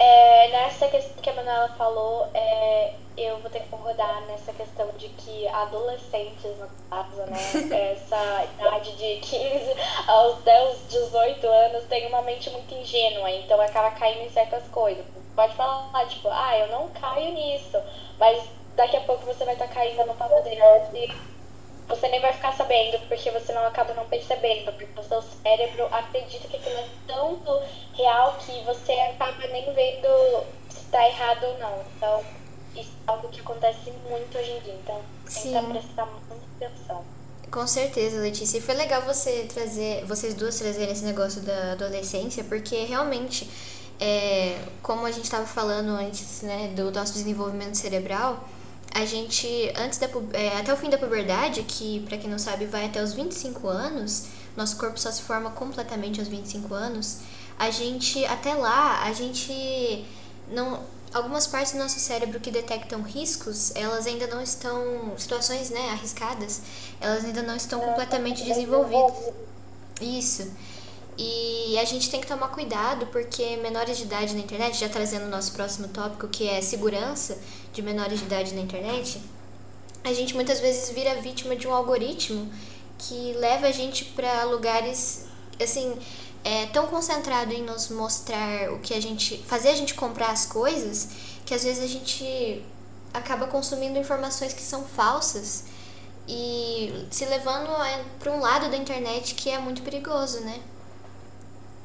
É, 0.00 0.48
nessa 0.48 0.88
questão 0.88 1.22
que 1.22 1.30
a 1.30 1.32
Manuela 1.32 1.68
falou, 1.70 2.28
é, 2.34 2.94
eu 3.16 3.38
vou 3.38 3.50
ter 3.50 3.60
que 3.60 3.68
concordar 3.68 4.22
nessa 4.22 4.52
questão 4.52 4.88
de 4.96 5.08
que 5.08 5.48
adolescentes, 5.48 6.56
no 6.58 6.68
caso, 6.90 7.22
né, 7.22 7.38
essa 7.92 8.44
idade 8.44 8.96
de 8.96 9.16
15 9.20 9.74
aos 10.06 10.42
10, 10.42 10.88
18 10.88 11.46
anos, 11.46 11.84
tem 11.84 12.06
uma 12.06 12.22
mente 12.22 12.50
muito 12.50 12.74
ingênua, 12.74 13.30
então 13.30 13.60
acaba 13.60 13.92
caindo 13.92 14.22
em 14.22 14.30
certas 14.30 14.64
coisas. 14.68 15.04
Pode 15.34 15.54
falar, 15.54 16.06
tipo, 16.06 16.28
ah, 16.28 16.58
eu 16.58 16.68
não 16.68 16.88
caio 16.88 17.32
nisso, 17.32 17.80
mas 18.18 18.44
daqui 18.76 18.96
a 18.96 19.00
pouco 19.02 19.24
você 19.24 19.44
vai 19.44 19.54
estar 19.54 19.68
tá 19.68 19.74
caindo 19.74 20.04
no 20.04 20.14
papo 20.14 20.40
dele 20.42 20.62
você 21.88 22.08
nem 22.08 22.20
vai 22.20 22.32
ficar 22.32 22.52
sabendo, 22.52 22.98
porque 23.08 23.30
você 23.30 23.52
não 23.52 23.66
acaba 23.66 23.94
não 23.94 24.06
percebendo, 24.06 24.72
porque 24.72 25.00
o 25.00 25.02
seu 25.02 25.22
cérebro 25.22 25.86
acredita 25.90 26.46
que 26.46 26.56
aquilo 26.56 26.76
é 26.76 26.88
tanto 27.06 27.62
real 27.94 28.36
que 28.38 28.62
você 28.64 28.92
acaba 28.92 29.46
nem 29.48 29.72
vendo 29.72 30.44
se 30.68 30.80
está 30.80 31.08
errado 31.08 31.44
ou 31.44 31.58
não. 31.58 31.84
Então, 31.96 32.24
isso 32.76 32.92
é 33.06 33.10
algo 33.10 33.28
que 33.28 33.40
acontece 33.40 33.90
muito 34.08 34.36
hoje 34.36 34.50
em 34.50 34.60
dia. 34.60 34.74
Então, 34.74 35.00
tenta 35.24 35.62
prestar 35.62 36.06
muita 36.06 36.34
atenção. 36.66 37.04
Com 37.50 37.66
certeza, 37.66 38.20
Letícia. 38.20 38.58
E 38.58 38.60
foi 38.60 38.74
legal 38.74 39.02
você 39.02 39.48
trazer, 39.52 40.04
vocês 40.04 40.34
duas 40.34 40.58
trazerem 40.58 40.92
esse 40.92 41.04
negócio 41.04 41.40
da 41.40 41.72
adolescência, 41.72 42.44
porque 42.44 42.84
realmente, 42.84 43.48
é, 43.98 44.58
como 44.82 45.06
a 45.06 45.10
gente 45.10 45.24
estava 45.24 45.46
falando 45.46 45.88
antes, 45.88 46.42
né, 46.42 46.68
do 46.76 46.90
nosso 46.90 47.14
desenvolvimento 47.14 47.76
cerebral, 47.76 48.44
a 48.94 49.04
gente, 49.04 49.72
antes 49.76 49.98
da, 49.98 50.08
é, 50.32 50.58
até 50.58 50.72
o 50.72 50.76
fim 50.76 50.90
da 50.90 50.98
puberdade, 50.98 51.62
que 51.62 52.00
para 52.00 52.18
quem 52.18 52.28
não 52.28 52.38
sabe 52.38 52.66
vai 52.66 52.86
até 52.86 53.02
os 53.02 53.12
25 53.12 53.68
anos, 53.68 54.26
nosso 54.56 54.76
corpo 54.76 54.98
só 54.98 55.10
se 55.10 55.22
forma 55.22 55.50
completamente 55.50 56.20
aos 56.20 56.28
25 56.28 56.74
anos, 56.74 57.18
a 57.58 57.70
gente, 57.70 58.24
até 58.26 58.54
lá, 58.54 59.02
a 59.02 59.12
gente 59.12 60.04
não. 60.50 60.82
Algumas 61.12 61.46
partes 61.46 61.72
do 61.72 61.78
nosso 61.78 61.98
cérebro 61.98 62.38
que 62.38 62.50
detectam 62.50 63.00
riscos, 63.00 63.74
elas 63.74 64.06
ainda 64.06 64.26
não 64.26 64.42
estão. 64.42 65.14
situações 65.16 65.70
né, 65.70 65.90
arriscadas, 65.90 66.60
elas 67.00 67.24
ainda 67.24 67.42
não 67.42 67.56
estão 67.56 67.80
completamente 67.80 68.44
desenvolvidas. 68.44 69.32
Isso. 70.00 70.50
E 71.18 71.76
a 71.76 71.84
gente 71.84 72.08
tem 72.08 72.20
que 72.20 72.28
tomar 72.28 72.48
cuidado 72.48 73.06
porque 73.06 73.56
menores 73.56 73.98
de 73.98 74.04
idade 74.04 74.34
na 74.34 74.40
internet, 74.40 74.78
já 74.78 74.88
trazendo 74.88 75.26
o 75.26 75.28
nosso 75.28 75.52
próximo 75.52 75.88
tópico, 75.88 76.28
que 76.28 76.48
é 76.48 76.62
segurança 76.62 77.36
de 77.72 77.82
menores 77.82 78.20
de 78.20 78.26
idade 78.26 78.54
na 78.54 78.60
internet, 78.60 79.20
a 80.04 80.12
gente 80.12 80.34
muitas 80.34 80.60
vezes 80.60 80.90
vira 80.90 81.20
vítima 81.20 81.56
de 81.56 81.66
um 81.66 81.74
algoritmo 81.74 82.48
que 82.96 83.32
leva 83.32 83.66
a 83.66 83.72
gente 83.72 84.04
para 84.04 84.44
lugares 84.44 85.26
assim 85.60 85.98
é, 86.44 86.66
tão 86.66 86.86
concentrado 86.86 87.52
em 87.52 87.62
nos 87.62 87.90
mostrar 87.90 88.72
o 88.72 88.78
que 88.78 88.94
a 88.94 89.00
gente 89.00 89.38
fazer 89.38 89.70
a 89.70 89.74
gente 89.74 89.94
comprar 89.94 90.30
as 90.30 90.46
coisas 90.46 91.08
que 91.44 91.52
às 91.52 91.64
vezes 91.64 91.82
a 91.82 91.86
gente 91.88 92.64
acaba 93.12 93.48
consumindo 93.48 93.98
informações 93.98 94.52
que 94.52 94.62
são 94.62 94.84
falsas 94.84 95.64
e 96.28 97.06
se 97.10 97.24
levando 97.24 97.70
para 98.18 98.32
um 98.32 98.40
lado 98.40 98.70
da 98.70 98.76
internet 98.76 99.34
que 99.34 99.50
é 99.50 99.58
muito 99.58 99.82
perigoso, 99.82 100.40
né? 100.40 100.60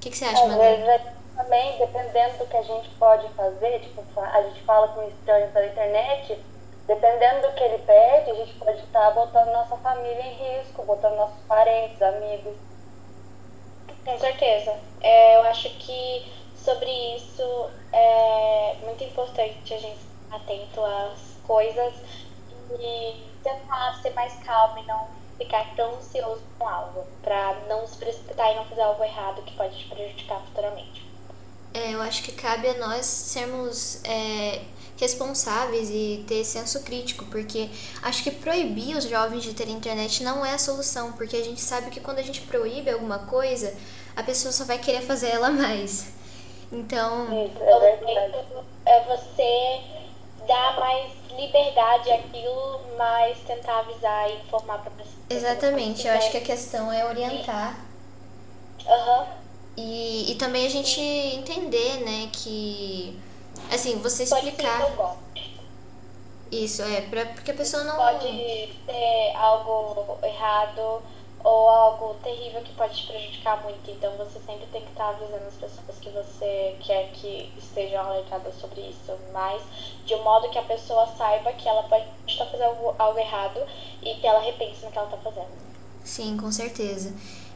Que, 0.04 0.10
que 0.10 0.18
você 0.18 0.26
acha, 0.26 0.44
Às 0.44 0.56
vezes, 0.56 0.88
é 0.88 1.14
também, 1.36 1.78
dependendo 1.78 2.38
do 2.38 2.46
que 2.46 2.58
a 2.58 2.62
gente 2.62 2.90
pode 3.00 3.28
fazer, 3.30 3.80
tipo, 3.80 4.04
a 4.20 4.42
gente 4.44 4.62
fala 4.62 4.88
com 4.90 5.02
um 5.02 5.08
estranho 5.08 5.50
pela 5.52 5.66
internet, 5.66 6.38
dependendo 6.86 7.48
do 7.48 7.54
que 7.54 7.64
ele 7.64 7.80
pede, 7.80 8.32
a 8.32 8.36
gente 8.36 8.54
pode 8.56 8.80
estar 8.80 9.12
botando 9.12 9.48
nossa 9.52 9.78
família 9.78 10.22
em 10.22 10.34
risco, 10.34 10.84
botando 10.84 11.16
nossos 11.16 11.42
parentes, 11.48 12.02
amigos. 12.02 12.56
Com 14.06 14.20
certeza. 14.20 14.76
É, 15.02 15.38
eu 15.38 15.44
acho 15.44 15.70
que 15.80 16.32
sobre 16.56 16.92
isso 17.16 17.70
é 17.92 18.76
muito 18.84 19.04
importante 19.04 19.74
a 19.74 19.78
gente 19.78 19.98
estar 19.98 20.36
atento 20.36 20.84
às 20.84 21.38
coisas 21.48 21.94
e 22.80 23.24
tentar 23.42 24.00
ser 24.02 24.12
mais 24.12 24.34
calmo 24.44 24.78
e 24.80 24.86
não 24.86 25.23
ficar 25.38 25.76
tão 25.76 25.96
ansioso 25.96 26.42
com 26.58 26.68
algo, 26.68 27.06
para 27.22 27.56
não 27.68 27.88
se 27.88 27.98
precipitar 27.98 28.52
e 28.52 28.56
não 28.56 28.66
fazer 28.66 28.82
algo 28.82 29.04
errado 29.04 29.42
que 29.44 29.56
pode 29.56 29.78
te 29.78 29.88
prejudicar 29.88 30.40
futuramente. 30.42 31.04
É, 31.74 31.92
eu 31.92 32.02
acho 32.02 32.22
que 32.24 32.32
cabe 32.32 32.68
a 32.68 32.78
nós 32.78 33.06
sermos 33.06 34.00
é, 34.04 34.62
responsáveis 34.98 35.90
e 35.90 36.24
ter 36.28 36.44
senso 36.44 36.84
crítico, 36.84 37.26
porque 37.26 37.70
acho 38.04 38.24
que 38.24 38.30
proibir 38.30 38.96
os 38.96 39.06
jovens 39.06 39.44
de 39.44 39.54
ter 39.54 39.68
internet 39.68 40.24
não 40.24 40.46
é 40.46 40.54
a 40.54 40.60
solução, 40.60 41.14
porque 41.14 41.36
a 41.36 41.44
gente 41.44 41.62
sabe 41.62 41.90
que 41.90 42.00
quando 42.00 42.20
a 42.20 42.24
gente 42.24 42.42
proíbe 42.42 42.92
alguma 42.92 43.20
coisa, 43.20 43.74
a 44.16 44.22
pessoa 44.22 44.52
só 44.52 44.66
vai 44.66 44.78
querer 44.78 45.02
fazer 45.02 45.30
ela 45.30 45.50
mais. 45.52 46.14
Então. 46.72 47.26
Isso, 47.46 47.62
é, 47.62 48.46
é 48.86 49.04
você 49.06 49.93
dar 50.48 50.80
mais 50.80 51.12
liberdade 51.36 52.12
àquilo, 52.12 52.82
mas 52.98 53.38
tentar 53.40 53.80
avisar 53.80 54.30
e 54.30 54.36
informar 54.36 54.80
para 54.80 54.92
pessoa. 54.92 55.16
Exatamente, 55.30 56.08
eu 56.08 56.14
acho 56.14 56.32
que 56.32 56.38
a 56.38 56.42
questão 56.42 56.92
é 56.92 57.06
orientar. 57.06 57.80
Uhum. 58.86 59.26
E, 59.76 60.32
e 60.32 60.36
também 60.36 60.66
a 60.66 60.70
gente 60.70 61.00
entender, 61.00 62.02
né, 62.02 62.30
que. 62.32 63.20
Assim, 63.72 63.98
você 64.00 64.24
explicar. 64.24 65.18
Isso, 66.52 66.84
é, 66.84 67.02
pra, 67.02 67.26
porque 67.26 67.52
a 67.52 67.56
pessoa 67.56 67.84
não. 67.84 67.96
Pode 67.96 68.28
ter 68.86 69.36
algo 69.36 70.20
errado 70.24 71.02
ou 71.44 71.70
algo 71.70 72.14
terrível 72.24 72.62
que 72.62 72.74
pode 72.74 72.96
te 72.96 73.08
prejudicar 73.08 73.62
muito. 73.64 73.90
Então 73.92 74.16
você 74.18 74.40
sempre 74.40 74.66
tem 74.72 74.82
que 74.82 74.92
estar 74.92 75.10
avisando 75.10 75.46
as 75.48 75.56
pessoas 75.56 75.98
que 76.00 76.10
você 76.10 76.78
quer 76.80 77.12
que 77.12 77.52
estejam 77.58 78.02
alertadas 78.02 78.56
sobre 78.56 78.82
isso, 78.82 79.14
mas 79.32 79.62
de 80.06 80.16
um 80.16 80.24
modo 80.24 80.50
que 80.50 80.58
a 80.58 80.64
pessoa 80.64 81.08
saiba 81.18 81.52
que 81.54 81.68
ela 81.68 81.84
pode 81.84 82.06
estar 82.28 82.46
fazendo 82.46 82.64
algo, 82.64 82.96
algo 82.98 83.20
errado 83.20 83.60
e 84.02 84.16
que 84.16 84.26
ela 84.26 84.40
repense 84.40 84.86
no 84.86 84.92
que 84.92 84.98
ela 84.98 85.08
está 85.08 85.18
fazendo. 85.18 85.52
Sim, 86.04 86.38
com 86.38 86.52
certeza. 86.52 87.14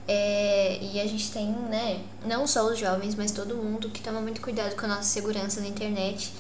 É, 0.08 0.78
e 0.82 1.02
a 1.02 1.06
gente 1.06 1.32
tem, 1.32 1.48
né, 1.48 2.02
não 2.26 2.48
só 2.48 2.66
os 2.66 2.80
jovens, 2.80 3.14
mas 3.16 3.32
todo 3.32 3.56
mundo 3.56 3.90
que 3.90 4.02
toma 4.02 4.22
muito 4.22 4.42
cuidado 4.42 4.74
com 4.76 4.86
a 4.86 4.90
nossa 4.90 5.04
segurança 5.04 5.60
na 5.60 5.68
internet 5.68 6.32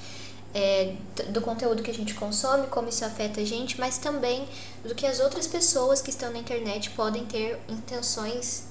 é, 0.54 0.96
do 1.30 1.42
conteúdo 1.42 1.84
que 1.84 1.92
a 1.92 1.94
gente 1.94 2.14
consome, 2.14 2.68
como 2.68 2.90
isso 2.90 3.06
afeta 3.06 3.42
a 3.42 3.46
gente, 3.46 3.80
mas 3.80 3.98
também 3.98 4.48
do 4.84 4.96
que 4.96 5.06
as 5.06 5.20
outras 5.20 5.48
pessoas 5.48 6.02
que 6.02 6.10
estão 6.10 6.32
na 6.32 6.40
internet 6.40 6.90
podem 6.92 7.26
ter 7.26 7.60
intenções 7.68 8.66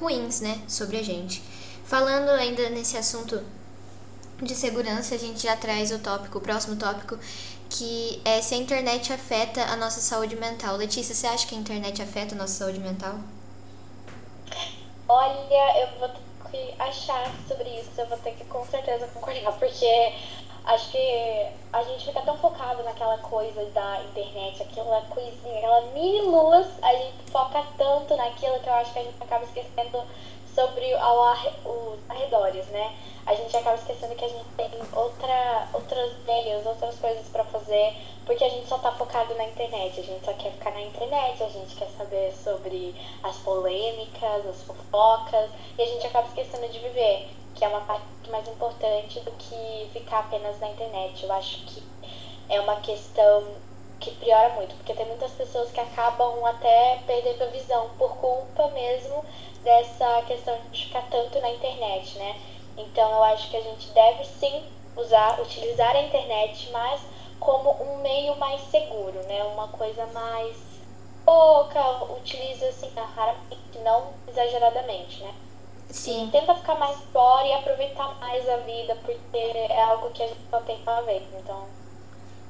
ruins, 0.00 0.40
né, 0.40 0.60
sobre 0.68 0.98
a 0.98 1.02
gente. 1.02 1.42
Falando 1.84 2.30
ainda 2.30 2.70
nesse 2.70 2.96
assunto 2.96 3.42
de 4.42 4.54
segurança, 4.54 5.14
a 5.14 5.18
gente 5.18 5.42
já 5.42 5.56
traz 5.56 5.90
o 5.90 5.98
tópico, 5.98 6.38
o 6.38 6.40
próximo 6.40 6.76
tópico, 6.76 7.18
que 7.70 8.20
é 8.24 8.40
se 8.40 8.54
a 8.54 8.58
internet 8.58 9.12
afeta 9.12 9.62
a 9.64 9.76
nossa 9.76 10.00
saúde 10.00 10.36
mental. 10.36 10.76
Letícia, 10.76 11.14
você 11.14 11.26
acha 11.26 11.46
que 11.46 11.54
a 11.54 11.58
internet 11.58 12.00
afeta 12.02 12.34
a 12.34 12.38
nossa 12.38 12.54
saúde 12.54 12.78
mental? 12.78 13.18
Olha, 15.08 15.82
eu 15.82 15.98
vou 15.98 16.08
ter 16.08 16.20
que 16.50 16.74
achar 16.80 17.30
sobre 17.48 17.68
isso, 17.80 17.90
eu 17.98 18.06
vou 18.06 18.18
ter 18.18 18.32
que 18.32 18.44
com 18.44 18.64
certeza 18.66 19.06
concordar, 19.08 19.52
porque 19.58 20.12
acho 20.66 20.90
que 20.90 21.46
a 21.72 21.82
gente 21.82 22.06
fica 22.06 22.20
tão 22.22 22.36
focado 22.38 22.82
naquela 22.82 23.18
coisa 23.18 23.64
da 23.66 24.00
internet, 24.04 24.62
aquela 24.62 25.02
coisinha, 25.02 25.58
aquela 25.58 25.80
mini 25.92 26.22
luz, 26.22 26.66
a 26.82 26.92
gente 26.94 27.30
foca 27.30 27.62
tanto 27.76 28.16
naquilo 28.16 28.58
que 28.60 28.68
eu 28.68 28.74
acho 28.74 28.92
que 28.92 28.98
a 28.98 29.02
gente 29.02 29.22
acaba 29.22 29.44
esquecendo 29.44 30.02
sobre 30.54 30.94
os 30.94 32.10
arredores, 32.10 32.66
né? 32.66 32.96
A 33.26 33.34
gente 33.34 33.56
acaba 33.56 33.76
esquecendo 33.76 34.14
que 34.14 34.24
a 34.24 34.28
gente 34.28 34.44
tem 34.56 34.70
outra, 34.92 35.68
outras 35.72 36.12
meios, 36.26 36.66
outras 36.66 36.96
coisas 36.98 37.26
para 37.28 37.44
fazer, 37.44 37.94
porque 38.26 38.44
a 38.44 38.48
gente 38.48 38.68
só 38.68 38.78
tá 38.78 38.92
focado 38.92 39.34
na 39.34 39.44
internet, 39.44 39.98
a 39.98 40.02
gente 40.02 40.24
só 40.24 40.32
quer 40.34 40.52
ficar 40.52 40.72
na 40.72 40.82
internet, 40.82 41.42
a 41.42 41.48
gente 41.48 41.74
quer 41.74 41.88
saber 41.96 42.32
sobre 42.32 42.94
as 43.22 43.36
polêmicas, 43.38 44.46
as 44.46 44.62
fofocas, 44.62 45.50
e 45.78 45.82
a 45.82 45.86
gente 45.86 46.06
acaba 46.06 46.28
esquecendo 46.28 46.68
de 46.68 46.78
viver 46.78 47.28
que 47.54 47.64
é 47.64 47.68
uma 47.68 47.82
parte 47.82 48.04
mais 48.30 48.46
importante 48.48 49.20
do 49.20 49.30
que 49.32 49.88
ficar 49.92 50.20
apenas 50.20 50.58
na 50.60 50.68
internet. 50.70 51.22
Eu 51.22 51.32
acho 51.32 51.64
que 51.66 51.82
é 52.48 52.60
uma 52.60 52.76
questão 52.80 53.44
que 54.04 54.10
priora 54.16 54.50
muito, 54.50 54.74
porque 54.76 54.92
tem 54.92 55.06
muitas 55.06 55.32
pessoas 55.32 55.70
que 55.70 55.80
acabam 55.80 56.44
até 56.44 57.00
perdendo 57.06 57.42
a 57.44 57.46
visão 57.46 57.88
por 57.98 58.16
culpa 58.16 58.68
mesmo 58.68 59.24
dessa 59.62 60.22
questão 60.26 60.58
de 60.70 60.86
ficar 60.86 61.08
tanto 61.10 61.40
na 61.40 61.50
internet, 61.50 62.18
né? 62.18 62.38
Então 62.76 63.10
eu 63.10 63.24
acho 63.24 63.50
que 63.50 63.56
a 63.56 63.62
gente 63.62 63.88
deve 63.90 64.24
sim 64.24 64.62
usar, 64.94 65.40
utilizar 65.40 65.96
a 65.96 66.02
internet, 66.02 66.68
mas 66.70 67.00
como 67.40 67.70
um 67.82 67.98
meio 67.98 68.36
mais 68.36 68.60
seguro, 68.70 69.18
né? 69.26 69.42
Uma 69.44 69.68
coisa 69.68 70.04
mais 70.06 70.56
pouca, 71.24 72.04
utiliza 72.12 72.68
assim, 72.68 72.92
raramente, 73.16 73.78
não 73.82 74.12
exageradamente, 74.28 75.22
né? 75.22 75.34
Sim. 75.88 76.28
tenta 76.32 76.54
ficar 76.56 76.74
mais 76.74 76.98
fora 77.12 77.46
e 77.46 77.52
aproveitar 77.52 78.18
mais 78.18 78.46
a 78.48 78.56
vida, 78.58 78.96
porque 78.96 79.38
é 79.38 79.82
algo 79.82 80.10
que 80.10 80.22
a 80.22 80.26
gente 80.26 80.40
só 80.50 80.60
tem 80.60 80.82
uma 80.82 81.02
vez, 81.02 81.22
então 81.38 81.66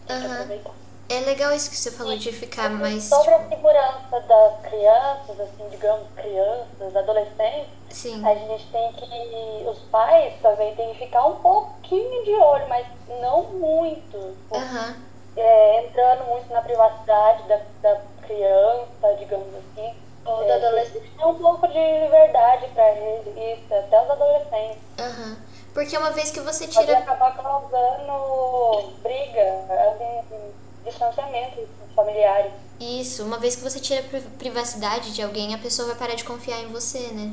tem 0.07 0.19
que 0.19 0.27
aproveitar. 0.27 0.84
É 1.09 1.21
legal 1.21 1.53
isso 1.53 1.71
que 1.71 1.77
você 1.77 1.91
falou 1.91 2.17
de 2.17 2.33
ficar 2.33 2.71
mais. 2.71 3.05
Sobre 3.05 3.35
a 3.35 3.49
segurança 3.49 4.21
das 4.21 4.61
crianças, 4.63 5.41
assim, 5.41 5.69
digamos, 5.71 6.07
crianças, 6.17 6.97
adolescentes, 6.97 7.69
Sim. 7.91 8.27
a 8.27 8.35
gente 8.35 8.67
tem 8.71 8.93
que. 8.93 9.67
Os 9.69 9.79
pais 9.91 10.35
também 10.41 10.75
têm 10.75 10.95
que 10.95 11.05
ficar 11.05 11.27
um 11.27 11.37
pouquinho 11.37 12.25
de 12.25 12.35
olho, 12.35 12.69
mas 12.69 12.87
não 13.21 13.45
muito. 13.45 14.17
Uhum. 14.17 14.95
É, 15.37 15.85
entrando 15.85 16.25
muito 16.27 16.53
na 16.53 16.63
privacidade 16.63 17.43
da, 17.49 17.61
da 17.83 18.01
criança, 18.23 19.15
digamos 19.19 19.49
assim. 19.55 19.95
Ou 20.25 20.43
é, 20.43 20.47
da 20.47 20.55
adolescente. 20.55 21.11
Tem 21.17 21.27
um 21.27 21.35
pouco 21.35 21.67
de 21.69 21.75
liberdade 21.75 22.67
pra 22.69 22.93
isso, 22.93 23.75
até 23.75 24.03
os 24.03 24.11
adolescentes. 24.11 24.79
Uhum. 24.99 25.37
Porque 25.75 25.99
uma 25.99 26.11
vez 26.13 26.31
que 26.31 26.41
você 26.41 26.67
tira. 26.67 26.87
Pode 26.87 26.93
acabar 26.93 27.37
causando 27.37 28.93
briga, 29.03 29.67
assim, 29.91 30.55
distanciamento 30.85 31.67
familiares. 31.95 32.53
Isso, 32.79 33.25
uma 33.25 33.34
vez 33.45 33.57
que 33.57 33.63
você 33.63 33.79
tira 33.79 34.01
a 34.01 34.39
privacidade 34.39 35.13
de 35.13 35.23
alguém, 35.23 35.55
a 35.55 35.59
pessoa 35.59 35.89
vai 35.89 35.97
parar 35.99 36.15
de 36.15 36.25
confiar 36.25 36.63
em 36.63 36.69
você, 36.69 37.09
né? 37.09 37.31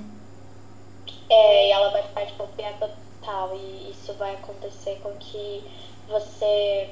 É, 1.30 1.70
e 1.70 1.72
ela 1.72 1.89
vai 1.89 2.03
parar 2.10 2.25
de 2.25 2.34
confiar 2.34 2.74
total. 2.74 3.56
E 3.56 3.91
isso 3.91 4.13
vai 4.15 4.34
acontecer 4.36 5.00
com 5.01 5.13
que 5.13 5.63
você 6.10 6.89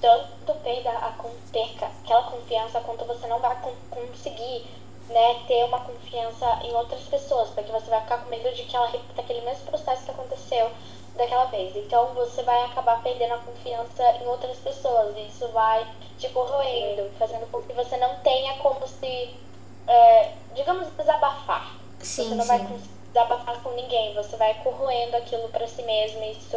tanto 0.00 0.54
perda 0.62 0.90
a, 0.90 1.12
perca 1.50 1.86
aquela 1.86 2.22
confiança 2.30 2.80
quanto 2.80 3.04
você 3.06 3.26
não 3.26 3.40
vai 3.40 3.56
conseguir 3.90 4.66
né, 5.08 5.42
ter 5.48 5.64
uma 5.64 5.80
confiança 5.80 6.60
em 6.62 6.72
outras 6.74 7.02
pessoas, 7.02 7.50
porque 7.50 7.72
você 7.72 7.90
vai 7.90 8.00
ficar 8.02 8.18
com 8.18 8.30
medo 8.30 8.54
de 8.54 8.62
que 8.62 8.76
ela 8.76 8.86
repita 8.86 9.20
aquele 9.20 9.40
mesmo 9.40 9.64
processo 9.66 10.04
que 10.04 10.12
aconteceu 10.12 10.70
daquela 11.18 11.46
vez. 11.46 11.76
Então 11.76 12.14
você 12.14 12.42
vai 12.42 12.64
acabar 12.64 13.02
perdendo 13.02 13.34
a 13.34 13.38
confiança 13.38 14.02
em 14.22 14.26
outras 14.26 14.56
pessoas 14.58 15.14
e 15.16 15.26
isso 15.26 15.46
vai 15.48 15.86
te 16.16 16.28
corroendo, 16.30 17.10
fazendo 17.18 17.50
com 17.50 17.60
que 17.62 17.72
você 17.74 17.96
não 17.98 18.16
tenha 18.20 18.56
como 18.58 18.86
se, 18.86 19.34
é, 19.86 20.32
digamos, 20.54 20.88
desabafar. 20.96 21.76
Sim, 22.00 22.28
você 22.28 22.34
não 22.36 22.44
sim. 22.44 22.48
vai 22.48 22.66
desabafar 23.12 23.62
com 23.62 23.70
ninguém, 23.72 24.14
você 24.14 24.36
vai 24.36 24.54
corroendo 24.62 25.16
aquilo 25.16 25.48
pra 25.48 25.66
si 25.66 25.82
mesmo 25.82 26.22
e 26.22 26.32
isso 26.32 26.56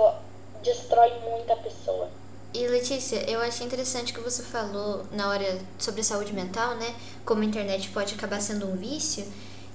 destrói 0.64 1.12
muito 1.20 1.52
a 1.52 1.58
pessoa. 1.58 2.08
E 2.54 2.68
Letícia, 2.68 3.30
eu 3.30 3.40
achei 3.42 3.66
interessante 3.66 4.14
que 4.14 4.20
você 4.20 4.44
falou 4.44 5.06
na 5.12 5.30
hora 5.30 5.58
sobre 5.80 6.04
saúde 6.04 6.34
mental, 6.34 6.76
né? 6.76 6.94
Como 7.26 7.42
a 7.42 7.46
internet 7.46 7.90
pode 7.90 8.14
acabar 8.14 8.42
sendo 8.42 8.68
um 8.68 8.76
vício, 8.76 9.26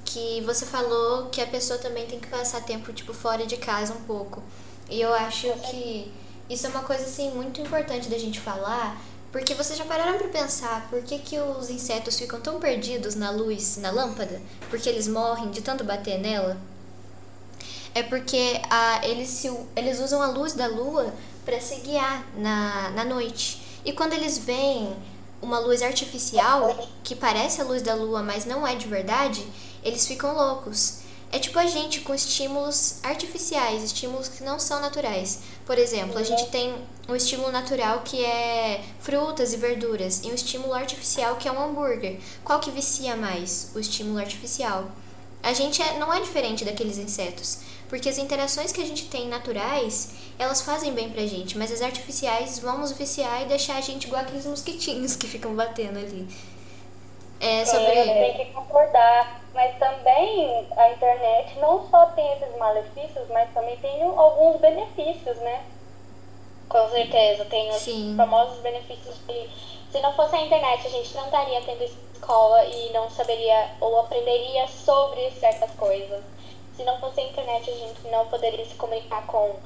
que 0.04 0.42
você 0.42 0.66
falou 0.66 1.26
que 1.30 1.40
a 1.40 1.46
pessoa 1.46 1.78
também 1.78 2.06
tem 2.06 2.20
que 2.20 2.28
passar 2.28 2.62
tempo 2.62 2.92
tipo 2.92 3.14
fora 3.14 3.46
de 3.46 3.56
casa 3.56 3.94
um 3.94 4.04
pouco. 4.04 4.42
E 4.88 5.00
eu 5.00 5.12
acho 5.12 5.52
que 5.70 6.12
isso 6.48 6.66
é 6.66 6.70
uma 6.70 6.82
coisa 6.82 7.04
assim 7.04 7.30
muito 7.32 7.60
importante 7.60 8.08
da 8.08 8.18
gente 8.18 8.38
falar, 8.38 9.00
porque 9.32 9.54
vocês 9.54 9.78
já 9.78 9.84
pararam 9.84 10.16
para 10.16 10.28
pensar 10.28 10.88
por 10.88 11.02
que, 11.02 11.18
que 11.18 11.38
os 11.38 11.68
insetos 11.68 12.18
ficam 12.18 12.40
tão 12.40 12.60
perdidos 12.60 13.14
na 13.14 13.30
luz, 13.30 13.76
na 13.78 13.90
lâmpada? 13.90 14.40
Porque 14.70 14.88
eles 14.88 15.08
morrem 15.08 15.50
de 15.50 15.60
tanto 15.60 15.84
bater 15.84 16.18
nela? 16.18 16.56
É 17.94 18.02
porque 18.02 18.60
a, 18.70 19.06
eles, 19.06 19.28
se, 19.28 19.50
eles 19.74 20.00
usam 20.00 20.22
a 20.22 20.28
luz 20.28 20.52
da 20.52 20.66
lua 20.66 21.12
para 21.44 21.60
se 21.60 21.76
guiar 21.76 22.24
na, 22.36 22.90
na 22.90 23.04
noite. 23.04 23.62
E 23.84 23.92
quando 23.92 24.12
eles 24.12 24.38
veem 24.38 24.94
uma 25.42 25.58
luz 25.58 25.82
artificial, 25.82 26.88
que 27.02 27.14
parece 27.14 27.60
a 27.60 27.64
luz 27.64 27.82
da 27.82 27.94
lua, 27.94 28.22
mas 28.22 28.44
não 28.44 28.66
é 28.66 28.74
de 28.74 28.86
verdade, 28.86 29.46
eles 29.82 30.06
ficam 30.06 30.34
loucos. 30.34 31.00
É 31.32 31.38
tipo 31.38 31.58
a 31.58 31.66
gente 31.66 32.00
com 32.00 32.14
estímulos 32.14 33.00
artificiais, 33.02 33.82
estímulos 33.82 34.28
que 34.28 34.44
não 34.44 34.58
são 34.58 34.80
naturais. 34.80 35.40
Por 35.64 35.76
exemplo, 35.76 36.16
a 36.16 36.22
gente 36.22 36.46
tem 36.46 36.74
um 37.08 37.16
estímulo 37.16 37.50
natural 37.50 38.00
que 38.04 38.24
é 38.24 38.80
frutas 39.00 39.52
e 39.52 39.56
verduras 39.56 40.22
e 40.24 40.30
um 40.30 40.34
estímulo 40.34 40.72
artificial 40.72 41.36
que 41.36 41.48
é 41.48 41.52
um 41.52 41.60
hambúrguer. 41.60 42.18
Qual 42.44 42.60
que 42.60 42.70
vicia 42.70 43.16
mais? 43.16 43.72
O 43.74 43.80
estímulo 43.80 44.18
artificial. 44.18 44.84
A 45.42 45.52
gente 45.52 45.82
é, 45.82 45.98
não 45.98 46.12
é 46.12 46.20
diferente 46.20 46.64
daqueles 46.64 46.98
insetos, 46.98 47.58
porque 47.88 48.08
as 48.08 48.18
interações 48.18 48.72
que 48.72 48.80
a 48.80 48.86
gente 48.86 49.06
tem 49.06 49.28
naturais, 49.28 50.10
elas 50.38 50.60
fazem 50.62 50.92
bem 50.92 51.10
pra 51.10 51.26
gente, 51.26 51.56
mas 51.56 51.70
as 51.70 51.82
artificiais 51.82 52.58
vão 52.58 52.78
nos 52.78 52.92
viciar 52.92 53.42
e 53.42 53.46
deixar 53.46 53.76
a 53.76 53.80
gente 53.80 54.06
igual 54.06 54.22
aqueles 54.22 54.46
mosquitinhos 54.46 55.14
que 55.14 55.28
ficam 55.28 55.54
batendo 55.54 55.98
ali. 55.98 56.26
É 57.38 57.64
sobre. 57.64 57.86
É, 57.92 58.32
tem 58.32 58.46
que 58.46 58.52
concordar. 58.52 59.45
Mas 59.56 59.78
também 59.78 60.68
a 60.76 60.90
internet 60.90 61.58
não 61.58 61.88
só 61.88 62.04
tem 62.08 62.30
esses 62.34 62.54
malefícios, 62.58 63.26
mas 63.30 63.50
também 63.54 63.74
tem 63.78 64.02
alguns 64.02 64.60
benefícios, 64.60 65.34
né? 65.38 65.64
Com 66.68 66.86
certeza, 66.90 67.46
tem 67.46 67.70
os 67.70 67.76
Sim. 67.76 68.14
famosos 68.18 68.58
benefícios 68.60 69.16
de. 69.26 69.48
Se 69.90 69.98
não 70.02 70.12
fosse 70.12 70.36
a 70.36 70.42
internet, 70.42 70.86
a 70.86 70.90
gente 70.90 71.14
não 71.14 71.24
estaria 71.24 71.62
tendo 71.62 71.82
escola 71.84 72.66
e 72.66 72.92
não 72.92 73.08
saberia 73.08 73.70
ou 73.80 73.98
aprenderia 74.00 74.68
sobre 74.68 75.30
certas 75.30 75.70
coisas. 75.70 76.22
Se 76.76 76.84
não 76.84 77.00
fosse 77.00 77.20
a 77.20 77.24
internet, 77.24 77.70
a 77.70 77.74
gente 77.74 78.06
não 78.08 78.26
poderia 78.26 78.64
se 78.66 78.74
comunicar 78.74 79.26
com 79.26 79.56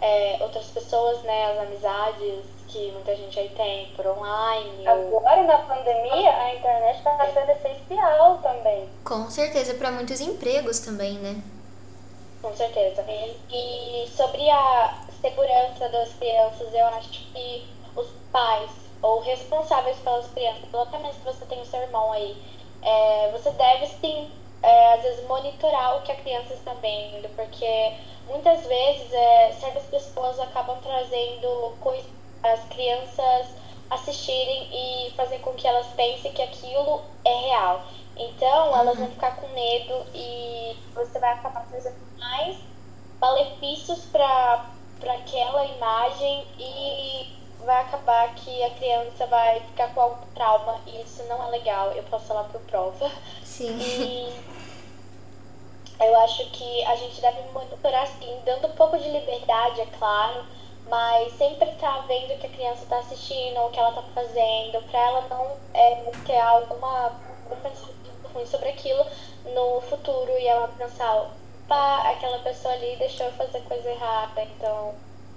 é, 0.00 0.38
outras 0.42 0.66
pessoas, 0.66 1.20
né? 1.24 1.50
As 1.50 1.58
amizades 1.58 2.44
que 2.70 2.90
muita 2.92 3.14
gente 3.16 3.38
aí 3.38 3.48
tem 3.50 3.86
por 3.96 4.06
online. 4.06 4.88
ou- 4.88 5.18
Agora, 5.18 5.42
na 5.42 5.58
pandemia, 5.58 6.30
a 6.36 6.54
internet 6.54 6.98
está 6.98 7.26
sendo 7.32 7.50
essencial 7.50 8.38
também. 8.38 8.88
Com 9.04 9.28
certeza, 9.30 9.74
para 9.74 9.90
muitos 9.90 10.20
empregos 10.20 10.78
também, 10.80 11.14
né? 11.18 11.42
Com 12.40 12.54
certeza. 12.54 13.04
E 13.50 14.08
sobre 14.16 14.48
a 14.50 14.94
segurança 15.20 15.88
das 15.88 16.12
crianças, 16.14 16.72
eu 16.72 16.86
acho 16.86 17.08
que 17.32 17.66
os 17.96 18.06
pais 18.32 18.70
ou 19.02 19.20
responsáveis 19.20 19.96
pelas 19.98 20.26
crianças, 20.28 20.62
ou 20.72 20.86
mesmo 20.86 21.12
se 21.12 21.20
você 21.24 21.44
tem 21.46 21.60
o 21.60 21.66
seu 21.66 21.80
irmão 21.80 22.12
aí, 22.12 22.36
é, 22.82 23.30
você 23.32 23.50
deve 23.50 23.86
sim, 23.86 24.30
é, 24.62 24.92
às 24.94 25.02
vezes, 25.02 25.26
monitorar 25.26 25.96
o 25.98 26.02
que 26.02 26.12
a 26.12 26.16
criança 26.16 26.52
está 26.54 26.72
vendo, 26.74 27.28
porque 27.34 27.94
muitas 28.26 28.66
vezes 28.66 29.12
é, 29.12 29.52
certas 29.52 29.84
pessoas 29.84 30.38
acabam 30.38 30.78
trazendo 30.82 31.74
coisas 31.80 32.19
as 32.42 32.60
crianças 32.68 33.48
assistirem 33.90 34.68
e 34.72 35.10
fazer 35.12 35.38
com 35.38 35.52
que 35.54 35.66
elas 35.66 35.86
pensem 35.88 36.32
que 36.32 36.42
aquilo 36.42 37.02
é 37.24 37.34
real. 37.34 37.82
Então, 38.16 38.76
elas 38.76 38.98
vão 38.98 39.08
ficar 39.08 39.36
com 39.36 39.48
medo 39.48 40.06
e 40.14 40.76
você 40.94 41.18
vai 41.18 41.32
acabar 41.32 41.66
trazendo 41.68 41.96
mais 42.18 42.56
malefícios 43.20 44.04
para 44.06 44.64
aquela 45.02 45.64
imagem 45.66 46.46
e 46.58 47.40
vai 47.64 47.82
acabar 47.82 48.34
que 48.34 48.62
a 48.62 48.70
criança 48.70 49.26
vai 49.26 49.60
ficar 49.60 49.92
com 49.94 50.00
algum 50.00 50.26
trauma 50.34 50.80
e 50.86 51.02
isso 51.02 51.22
não 51.24 51.42
é 51.46 51.50
legal. 51.50 51.92
Eu 51.92 52.02
posso 52.04 52.26
falar 52.26 52.44
por 52.44 52.60
prova. 52.62 53.10
Sim. 53.42 53.78
E 53.78 54.32
eu 56.00 56.18
acho 56.20 56.48
que 56.50 56.84
a 56.84 56.96
gente 56.96 57.20
deve 57.20 57.42
monitorar 57.52 58.04
assim, 58.04 58.40
dando 58.44 58.68
um 58.68 58.72
pouco 58.72 58.98
de 58.98 59.08
liberdade, 59.10 59.82
é 59.82 59.86
claro, 59.98 60.44
mas 60.90 61.32
sempre 61.38 61.70
tá 61.80 62.04
vendo 62.08 62.34
o 62.34 62.38
que 62.38 62.46
a 62.46 62.50
criança 62.50 62.84
tá 62.88 62.98
assistindo, 62.98 63.60
o 63.60 63.70
que 63.70 63.78
ela 63.78 63.92
tá 63.92 64.02
fazendo, 64.12 64.82
pra 64.90 64.98
ela 64.98 65.26
não 65.30 65.56
é, 65.72 66.10
ter 66.26 66.38
alguma 66.38 67.12
ruim 68.34 68.46
sobre 68.46 68.68
aquilo 68.68 69.04
no 69.54 69.80
futuro 69.82 70.30
e 70.38 70.46
ela 70.46 70.68
pensar, 70.68 71.14
opa, 71.14 72.10
aquela 72.10 72.40
pessoa 72.40 72.74
ali 72.74 72.96
deixou 72.96 73.26
eu 73.26 73.32
fazer 73.32 73.60
coisa 73.62 73.88
errada, 73.88 74.42
então 74.42 74.94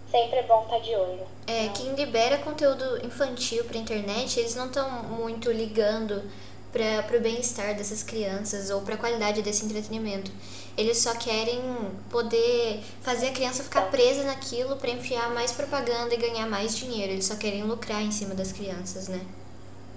sempre 0.10 0.40
é 0.40 0.44
bom 0.44 0.64
estar 0.64 0.80
de 0.80 0.96
olho. 0.96 1.26
É, 1.48 1.70
quem 1.70 1.94
libera 1.94 2.40
conteúdo 2.40 3.06
infantil 3.06 3.64
pra 3.66 3.78
internet, 3.78 4.40
eles 4.40 4.56
não 4.56 4.68
estão 4.68 4.90
muito 5.04 5.52
ligando 5.52 6.24
para 6.72 7.04
pro 7.04 7.20
bem-estar 7.20 7.76
dessas 7.76 8.02
crianças 8.02 8.72
ou 8.72 8.82
pra 8.82 8.98
qualidade 8.98 9.44
desse 9.44 9.64
entretenimento. 9.66 10.32
Eles 10.76 10.98
só 10.98 11.14
querem 11.16 11.62
poder 12.10 12.84
fazer 13.02 13.28
a 13.28 13.32
criança 13.32 13.64
ficar 13.64 13.92
presa 13.92 14.24
naquilo 14.24 14.76
pra 14.78 14.90
enfiar 14.90 15.30
mais 15.30 15.52
propaganda 15.52 16.14
e 16.14 16.18
ganhar 16.18 16.48
mais 16.48 16.76
dinheiro. 16.76 17.14
Eles 17.14 17.26
só 17.26 17.36
querem 17.36 17.64
lucrar 17.64 18.02
em 18.02 18.12
cima 18.12 18.34
das 18.34 18.52
crianças, 18.52 19.08
né? 19.08 19.24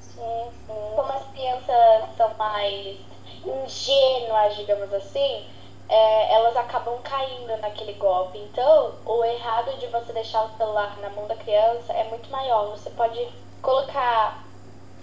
Sim, 0.00 0.50
sim. 0.66 0.92
Como 0.94 1.12
as 1.12 1.26
crianças 1.32 2.16
são 2.16 2.34
mais 2.34 2.98
ingênuas, 3.44 4.56
digamos 4.56 4.92
assim, 4.92 5.46
é, 5.88 6.34
elas 6.34 6.56
acabam 6.56 6.98
caindo 7.02 7.56
naquele 7.58 7.94
golpe. 7.94 8.38
Então, 8.38 8.94
o 9.04 9.24
errado 9.24 9.78
de 9.78 9.86
você 9.86 10.12
deixar 10.12 10.44
o 10.44 10.56
celular 10.58 10.98
na 11.00 11.10
mão 11.10 11.26
da 11.26 11.36
criança 11.36 11.92
é 11.92 12.04
muito 12.10 12.30
maior. 12.30 12.70
Você 12.70 12.90
pode 12.90 13.26
colocar 13.62 14.44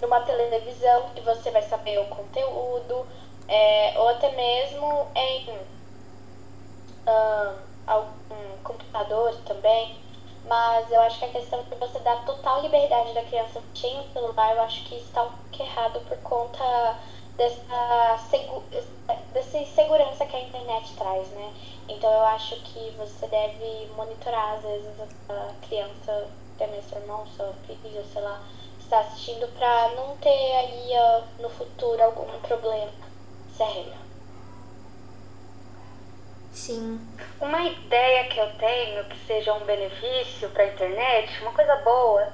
numa 0.00 0.20
televisão 0.20 1.08
que 1.14 1.20
você 1.22 1.50
vai 1.50 1.62
saber 1.62 1.98
o 1.98 2.04
conteúdo, 2.06 3.06
é, 3.48 3.98
ou 3.98 4.08
até 4.08 4.30
mesmo 4.32 5.08
em 5.14 5.58
ah, 7.06 7.54
algum 7.86 8.58
computador 8.62 9.34
também. 9.46 10.02
Mas 10.46 10.90
eu 10.90 11.00
acho 11.00 11.18
que 11.18 11.24
a 11.24 11.28
questão 11.28 11.62
de 11.62 11.74
você 11.76 11.98
dar 12.00 12.24
total 12.26 12.60
liberdade 12.60 13.14
da 13.14 13.22
criança 13.22 13.62
sem 13.74 13.98
o 13.98 14.12
celular, 14.12 14.54
eu 14.54 14.62
acho 14.62 14.84
que 14.84 14.96
está 14.96 15.22
um 15.22 15.30
pouco 15.30 15.62
errado 15.62 16.00
por 16.00 16.18
conta 16.18 16.98
dessa, 17.36 18.18
segu 18.28 18.62
dessa 19.32 19.58
insegurança 19.58 20.26
que 20.26 20.36
a 20.36 20.40
internet 20.40 20.94
traz, 20.96 21.28
né? 21.30 21.52
Então 21.88 22.12
eu 22.12 22.24
acho 22.24 22.56
que 22.60 22.90
você 22.98 23.26
deve 23.26 23.86
monitorar, 23.96 24.56
às 24.56 24.62
vezes, 24.62 25.00
a 25.30 25.66
criança, 25.66 26.28
até 26.54 26.66
mesmo 26.66 26.90
seu 26.90 26.98
irmão, 27.00 27.26
seu 27.36 27.54
filho, 27.66 28.04
sei 28.12 28.22
lá, 28.22 28.42
está 28.78 29.00
assistindo 29.00 29.48
pra 29.58 29.88
não 29.96 30.14
ter 30.18 30.56
aí 30.56 30.92
ó, 30.94 31.22
no 31.42 31.48
futuro 31.48 32.02
algum 32.02 32.38
problema 32.40 33.13
sério. 33.56 34.04
Sim. 36.52 37.00
Uma 37.40 37.62
ideia 37.62 38.24
que 38.28 38.38
eu 38.38 38.48
tenho 38.56 39.04
que 39.04 39.26
seja 39.26 39.52
um 39.54 39.64
benefício 39.64 40.48
para 40.50 40.62
a 40.62 40.68
internet, 40.68 41.42
uma 41.42 41.52
coisa 41.52 41.76
boa, 41.76 42.28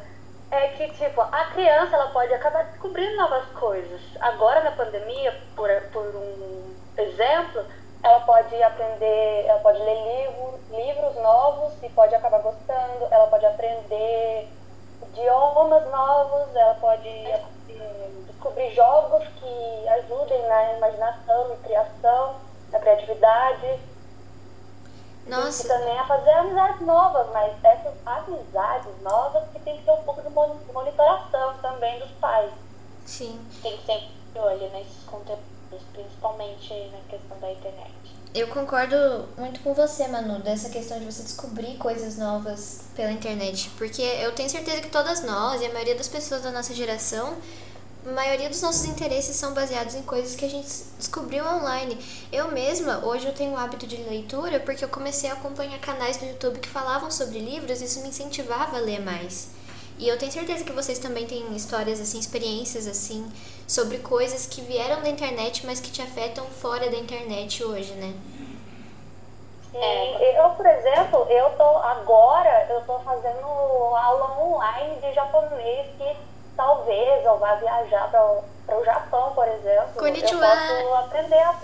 é 0.51 0.69
que 0.69 0.89
tipo 0.93 1.21
a 1.21 1.45
criança 1.53 1.97
ela 1.97 2.09
pode 2.09 2.33
acabar 2.35 2.65
descobrindo 2.65 3.17
novas 3.17 3.47
coisas. 3.53 4.01
Agora 4.21 4.63
na 4.63 4.73
pandemia, 4.73 5.41
por, 5.57 5.69
por 5.93 6.05
um 6.15 6.75
exemplo, 6.99 7.65
ela 8.03 8.21
pode 8.21 8.63
aprender, 8.63 9.45
ela 9.47 9.61
pode 9.61 9.79
ler 9.79 9.95
livro, 9.95 10.61
livros 10.71 11.17
novos 11.17 11.73
e 11.83 11.89
pode 11.91 12.15
acabar 12.15 12.41
gostando. 12.41 13.07
Ela 13.11 13.27
pode 13.27 13.47
aprender 13.47 14.49
idiomas 15.09 15.91
novos, 15.91 16.55
ela 16.55 16.75
pode 16.75 17.09
descobrir 18.27 18.75
jogos 18.75 19.27
que 19.39 19.89
ajudem 19.89 20.47
na 20.49 20.73
imaginação 20.75 21.53
e 21.55 21.57
criação, 21.65 22.37
na 22.73 22.79
criatividade. 22.79 23.79
E 25.27 25.31
Nossa, 25.31 25.69
também 25.69 25.99
a 25.99 26.05
fazer 26.07 26.31
amizades 26.31 26.81
novas, 26.81 27.27
mas 27.33 27.53
essas 27.63 27.95
amizades 28.07 29.03
novas 29.03 29.45
que 29.53 29.61
tem 29.61 29.77
que 29.79 29.85
ter 29.85 29.93
um 29.93 30.03
pouco 30.03 30.23
de 30.23 30.31
mon- 30.31 30.57
monitoração 30.73 31.55
também 31.63 31.99
dos 32.01 32.11
pais. 32.13 32.51
sim. 33.07 33.39
Tem 33.63 33.77
que 33.77 33.85
sempre 33.87 34.09
de 34.33 34.39
olho 34.39 34.71
nesses 34.71 35.03
conteúdos, 35.05 35.41
principalmente 35.93 36.73
na 36.93 36.99
questão 37.09 37.39
da 37.39 37.51
internet. 37.53 37.91
Eu 38.33 38.47
concordo 38.49 39.29
muito 39.37 39.61
com 39.61 39.75
você, 39.75 40.07
Manu, 40.07 40.39
dessa 40.39 40.71
questão 40.71 40.99
de 41.01 41.05
você 41.05 41.23
descobrir 41.25 41.77
coisas 41.79 42.17
novas 42.17 42.85
pela 42.95 43.11
internet. 43.11 43.71
Porque 43.77 44.03
eu 44.03 44.33
tenho 44.35 44.49
certeza 44.49 44.81
que 44.81 44.89
todas 44.89 45.23
nós 45.25 45.61
e 45.61 45.67
a 45.67 45.73
maioria 45.73 45.97
das 45.97 46.07
pessoas 46.09 46.43
da 46.43 46.51
nossa 46.53 46.73
geração 46.73 47.37
a 48.07 48.11
maioria 48.13 48.49
dos 48.49 48.63
nossos 48.63 48.87
interesses 48.87 49.37
são 49.37 49.53
baseados 49.53 49.95
em 49.95 50.03
coisas 50.03 50.35
que 50.35 50.45
a 50.45 50.49
gente 50.49 50.67
descobriu 50.97 51.45
online. 51.45 51.99
Eu 52.33 52.51
mesma, 52.51 53.05
hoje 53.05 53.27
eu 53.27 53.35
tenho 53.35 53.53
o 53.53 53.57
hábito 53.57 53.87
de 53.87 53.97
leitura 53.97 54.59
porque 54.61 54.85
eu 54.85 54.89
comecei 54.89 55.29
a 55.29 55.35
acompanhar 55.35 55.79
canais 55.81 56.21
no 56.21 56.29
YouTube 56.29 56.61
que 56.61 56.69
falavam 56.69 57.11
sobre 57.11 57.39
livros 57.39 57.81
e 57.81 57.85
isso 57.85 58.01
me 58.01 58.09
incentivava 58.09 58.79
a 58.79 58.81
ler 58.81 59.01
mais. 59.01 59.51
E 59.99 60.09
eu 60.09 60.17
tenho 60.17 60.33
certeza 60.33 60.65
que 60.65 60.73
vocês 60.73 60.99
também 60.99 61.27
têm 61.27 61.55
histórias 61.55 62.01
assim, 62.01 62.19
experiências 62.19 62.87
assim, 62.87 63.31
sobre 63.69 63.99
coisas 63.99 64.47
que 64.47 64.63
vieram 64.63 65.03
da 65.03 65.11
internet, 65.11 65.67
mas 65.67 65.79
que 65.79 65.91
te 65.91 66.01
afetam 66.01 66.47
fora 66.47 66.91
da 66.91 66.97
internet 66.97 67.63
hoje, 67.63 67.93
né? 67.93 68.15
É, 69.75 70.41
eu, 70.41 70.51
por 70.51 70.65
exemplo, 70.65 71.27
eu 71.29 71.51
tô 71.51 71.77
agora, 71.77 72.67
eu 72.71 72.81
tô 72.87 72.99
fazendo 73.01 73.47
aula 73.47 74.41
online 74.41 75.01
de 75.01 75.13
japonês 75.13 75.87
que 75.99 76.17
talvez 76.61 77.25
eu 77.25 77.39
vá 77.39 77.55
viajar 77.55 78.11
para 78.11 78.79
o 78.79 78.85
Japão, 78.85 79.33
por 79.33 79.49
exemplo. 79.49 79.95
Konnichiwa. 79.97 80.47
Eu 80.47 80.85
posso 80.85 80.95
aprender 80.95 81.39
a, 81.39 81.55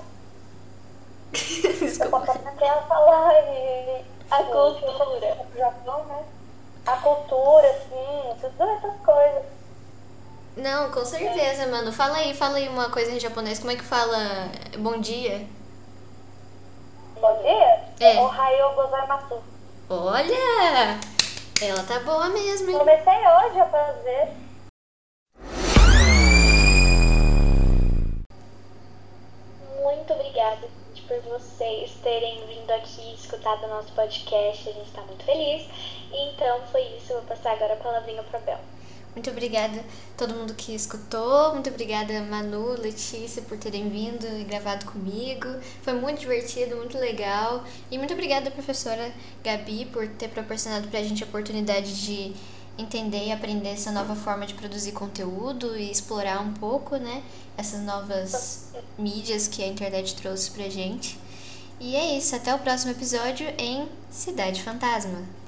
eu 2.04 2.11
posso 2.11 2.30
aprender 2.30 2.68
a 2.68 2.82
falar 2.82 3.35
e 3.35 4.04
a 4.30 4.42
cultura. 4.42 5.46
O 5.54 5.59
Japão, 5.59 6.04
né? 6.06 6.24
A 6.87 6.96
cultura, 6.96 7.68
assim, 7.68 8.37
tudo 8.40 8.70
essas 8.70 8.96
coisas. 9.04 9.42
Não, 10.56 10.90
com 10.90 11.04
certeza, 11.04 11.66
mano. 11.66 11.92
Fala 11.92 12.16
aí, 12.16 12.32
fala 12.32 12.56
aí 12.56 12.66
uma 12.66 12.88
coisa 12.88 13.11
em 13.11 13.20
japonês. 13.20 13.59
Como 13.59 13.72
é 13.72 13.76
que 13.76 13.85
fala 13.85 14.16
bom 14.78 14.98
dia? 14.98 15.46
Bom 17.20 17.42
dia? 17.42 17.85
É. 18.00 18.18
Ohayou 18.18 18.72
gozaimasu. 18.74 19.42
Olha! 19.90 20.98
Ela 21.61 21.82
tá 21.82 22.00
boa 22.00 22.30
mesmo, 22.30 22.70
hein? 22.70 22.78
Comecei 22.78 23.12
hoje 23.12 23.61
a 23.61 23.66
fazer. 23.66 24.45
Vocês 31.66 31.90
terem 32.00 32.46
vindo 32.46 32.70
aqui 32.70 33.14
escutado 33.14 33.64
o 33.64 33.68
nosso 33.68 33.92
podcast. 33.92 34.68
A 34.68 34.72
gente 34.72 34.90
tá 34.92 35.02
muito 35.02 35.24
feliz. 35.24 35.66
Então 36.12 36.61
foi 36.70 36.83
isso. 36.96 37.12
Eu 37.12 37.16
vou 37.16 37.26
passar 37.26 37.52
agora 37.52 37.74
a 37.74 37.76
palavrinha 37.76 38.22
pra 38.22 38.38
Bel. 38.38 38.59
Muito 39.14 39.31
obrigada 39.31 39.81
a 39.81 40.18
todo 40.18 40.35
mundo 40.35 40.55
que 40.55 40.74
escutou. 40.74 41.55
Muito 41.55 41.68
obrigada, 41.68 42.20
Manu, 42.22 42.81
Letícia, 42.81 43.42
por 43.42 43.59
terem 43.59 43.88
vindo 43.88 44.26
e 44.38 44.44
gravado 44.44 44.87
comigo. 44.87 45.48
Foi 45.83 45.94
muito 45.94 46.20
divertido, 46.20 46.76
muito 46.76 46.98
legal. 46.98 47.64
E 47.90 47.98
muito 47.98 48.12
obrigada, 48.12 48.50
professora 48.50 49.12
Gabi, 49.42 49.87
por 49.87 50.07
ter 50.07 50.29
proporcionado 50.29 50.87
pra 50.88 51.02
gente 51.02 51.24
a 51.24 51.26
oportunidade 51.26 52.00
de 52.05 52.33
entender 52.79 53.26
e 53.26 53.33
aprender 53.33 53.70
essa 53.70 53.90
nova 53.90 54.14
forma 54.14 54.46
de 54.46 54.55
produzir 54.55 54.92
conteúdo 54.92 55.76
e 55.76 55.90
explorar 55.90 56.42
um 56.42 56.52
pouco, 56.52 56.96
né, 56.96 57.22
essas 57.57 57.81
novas 57.81 58.70
mídias 58.98 59.48
que 59.48 59.64
a 59.64 59.66
internet 59.66 60.14
trouxe 60.14 60.50
pra 60.50 60.68
gente. 60.68 61.18
E 61.78 61.94
é 61.94 62.16
isso, 62.16 62.34
até 62.34 62.54
o 62.54 62.58
próximo 62.58 62.92
episódio 62.92 63.46
em 63.58 63.88
Cidade 64.10 64.62
Fantasma. 64.62 65.22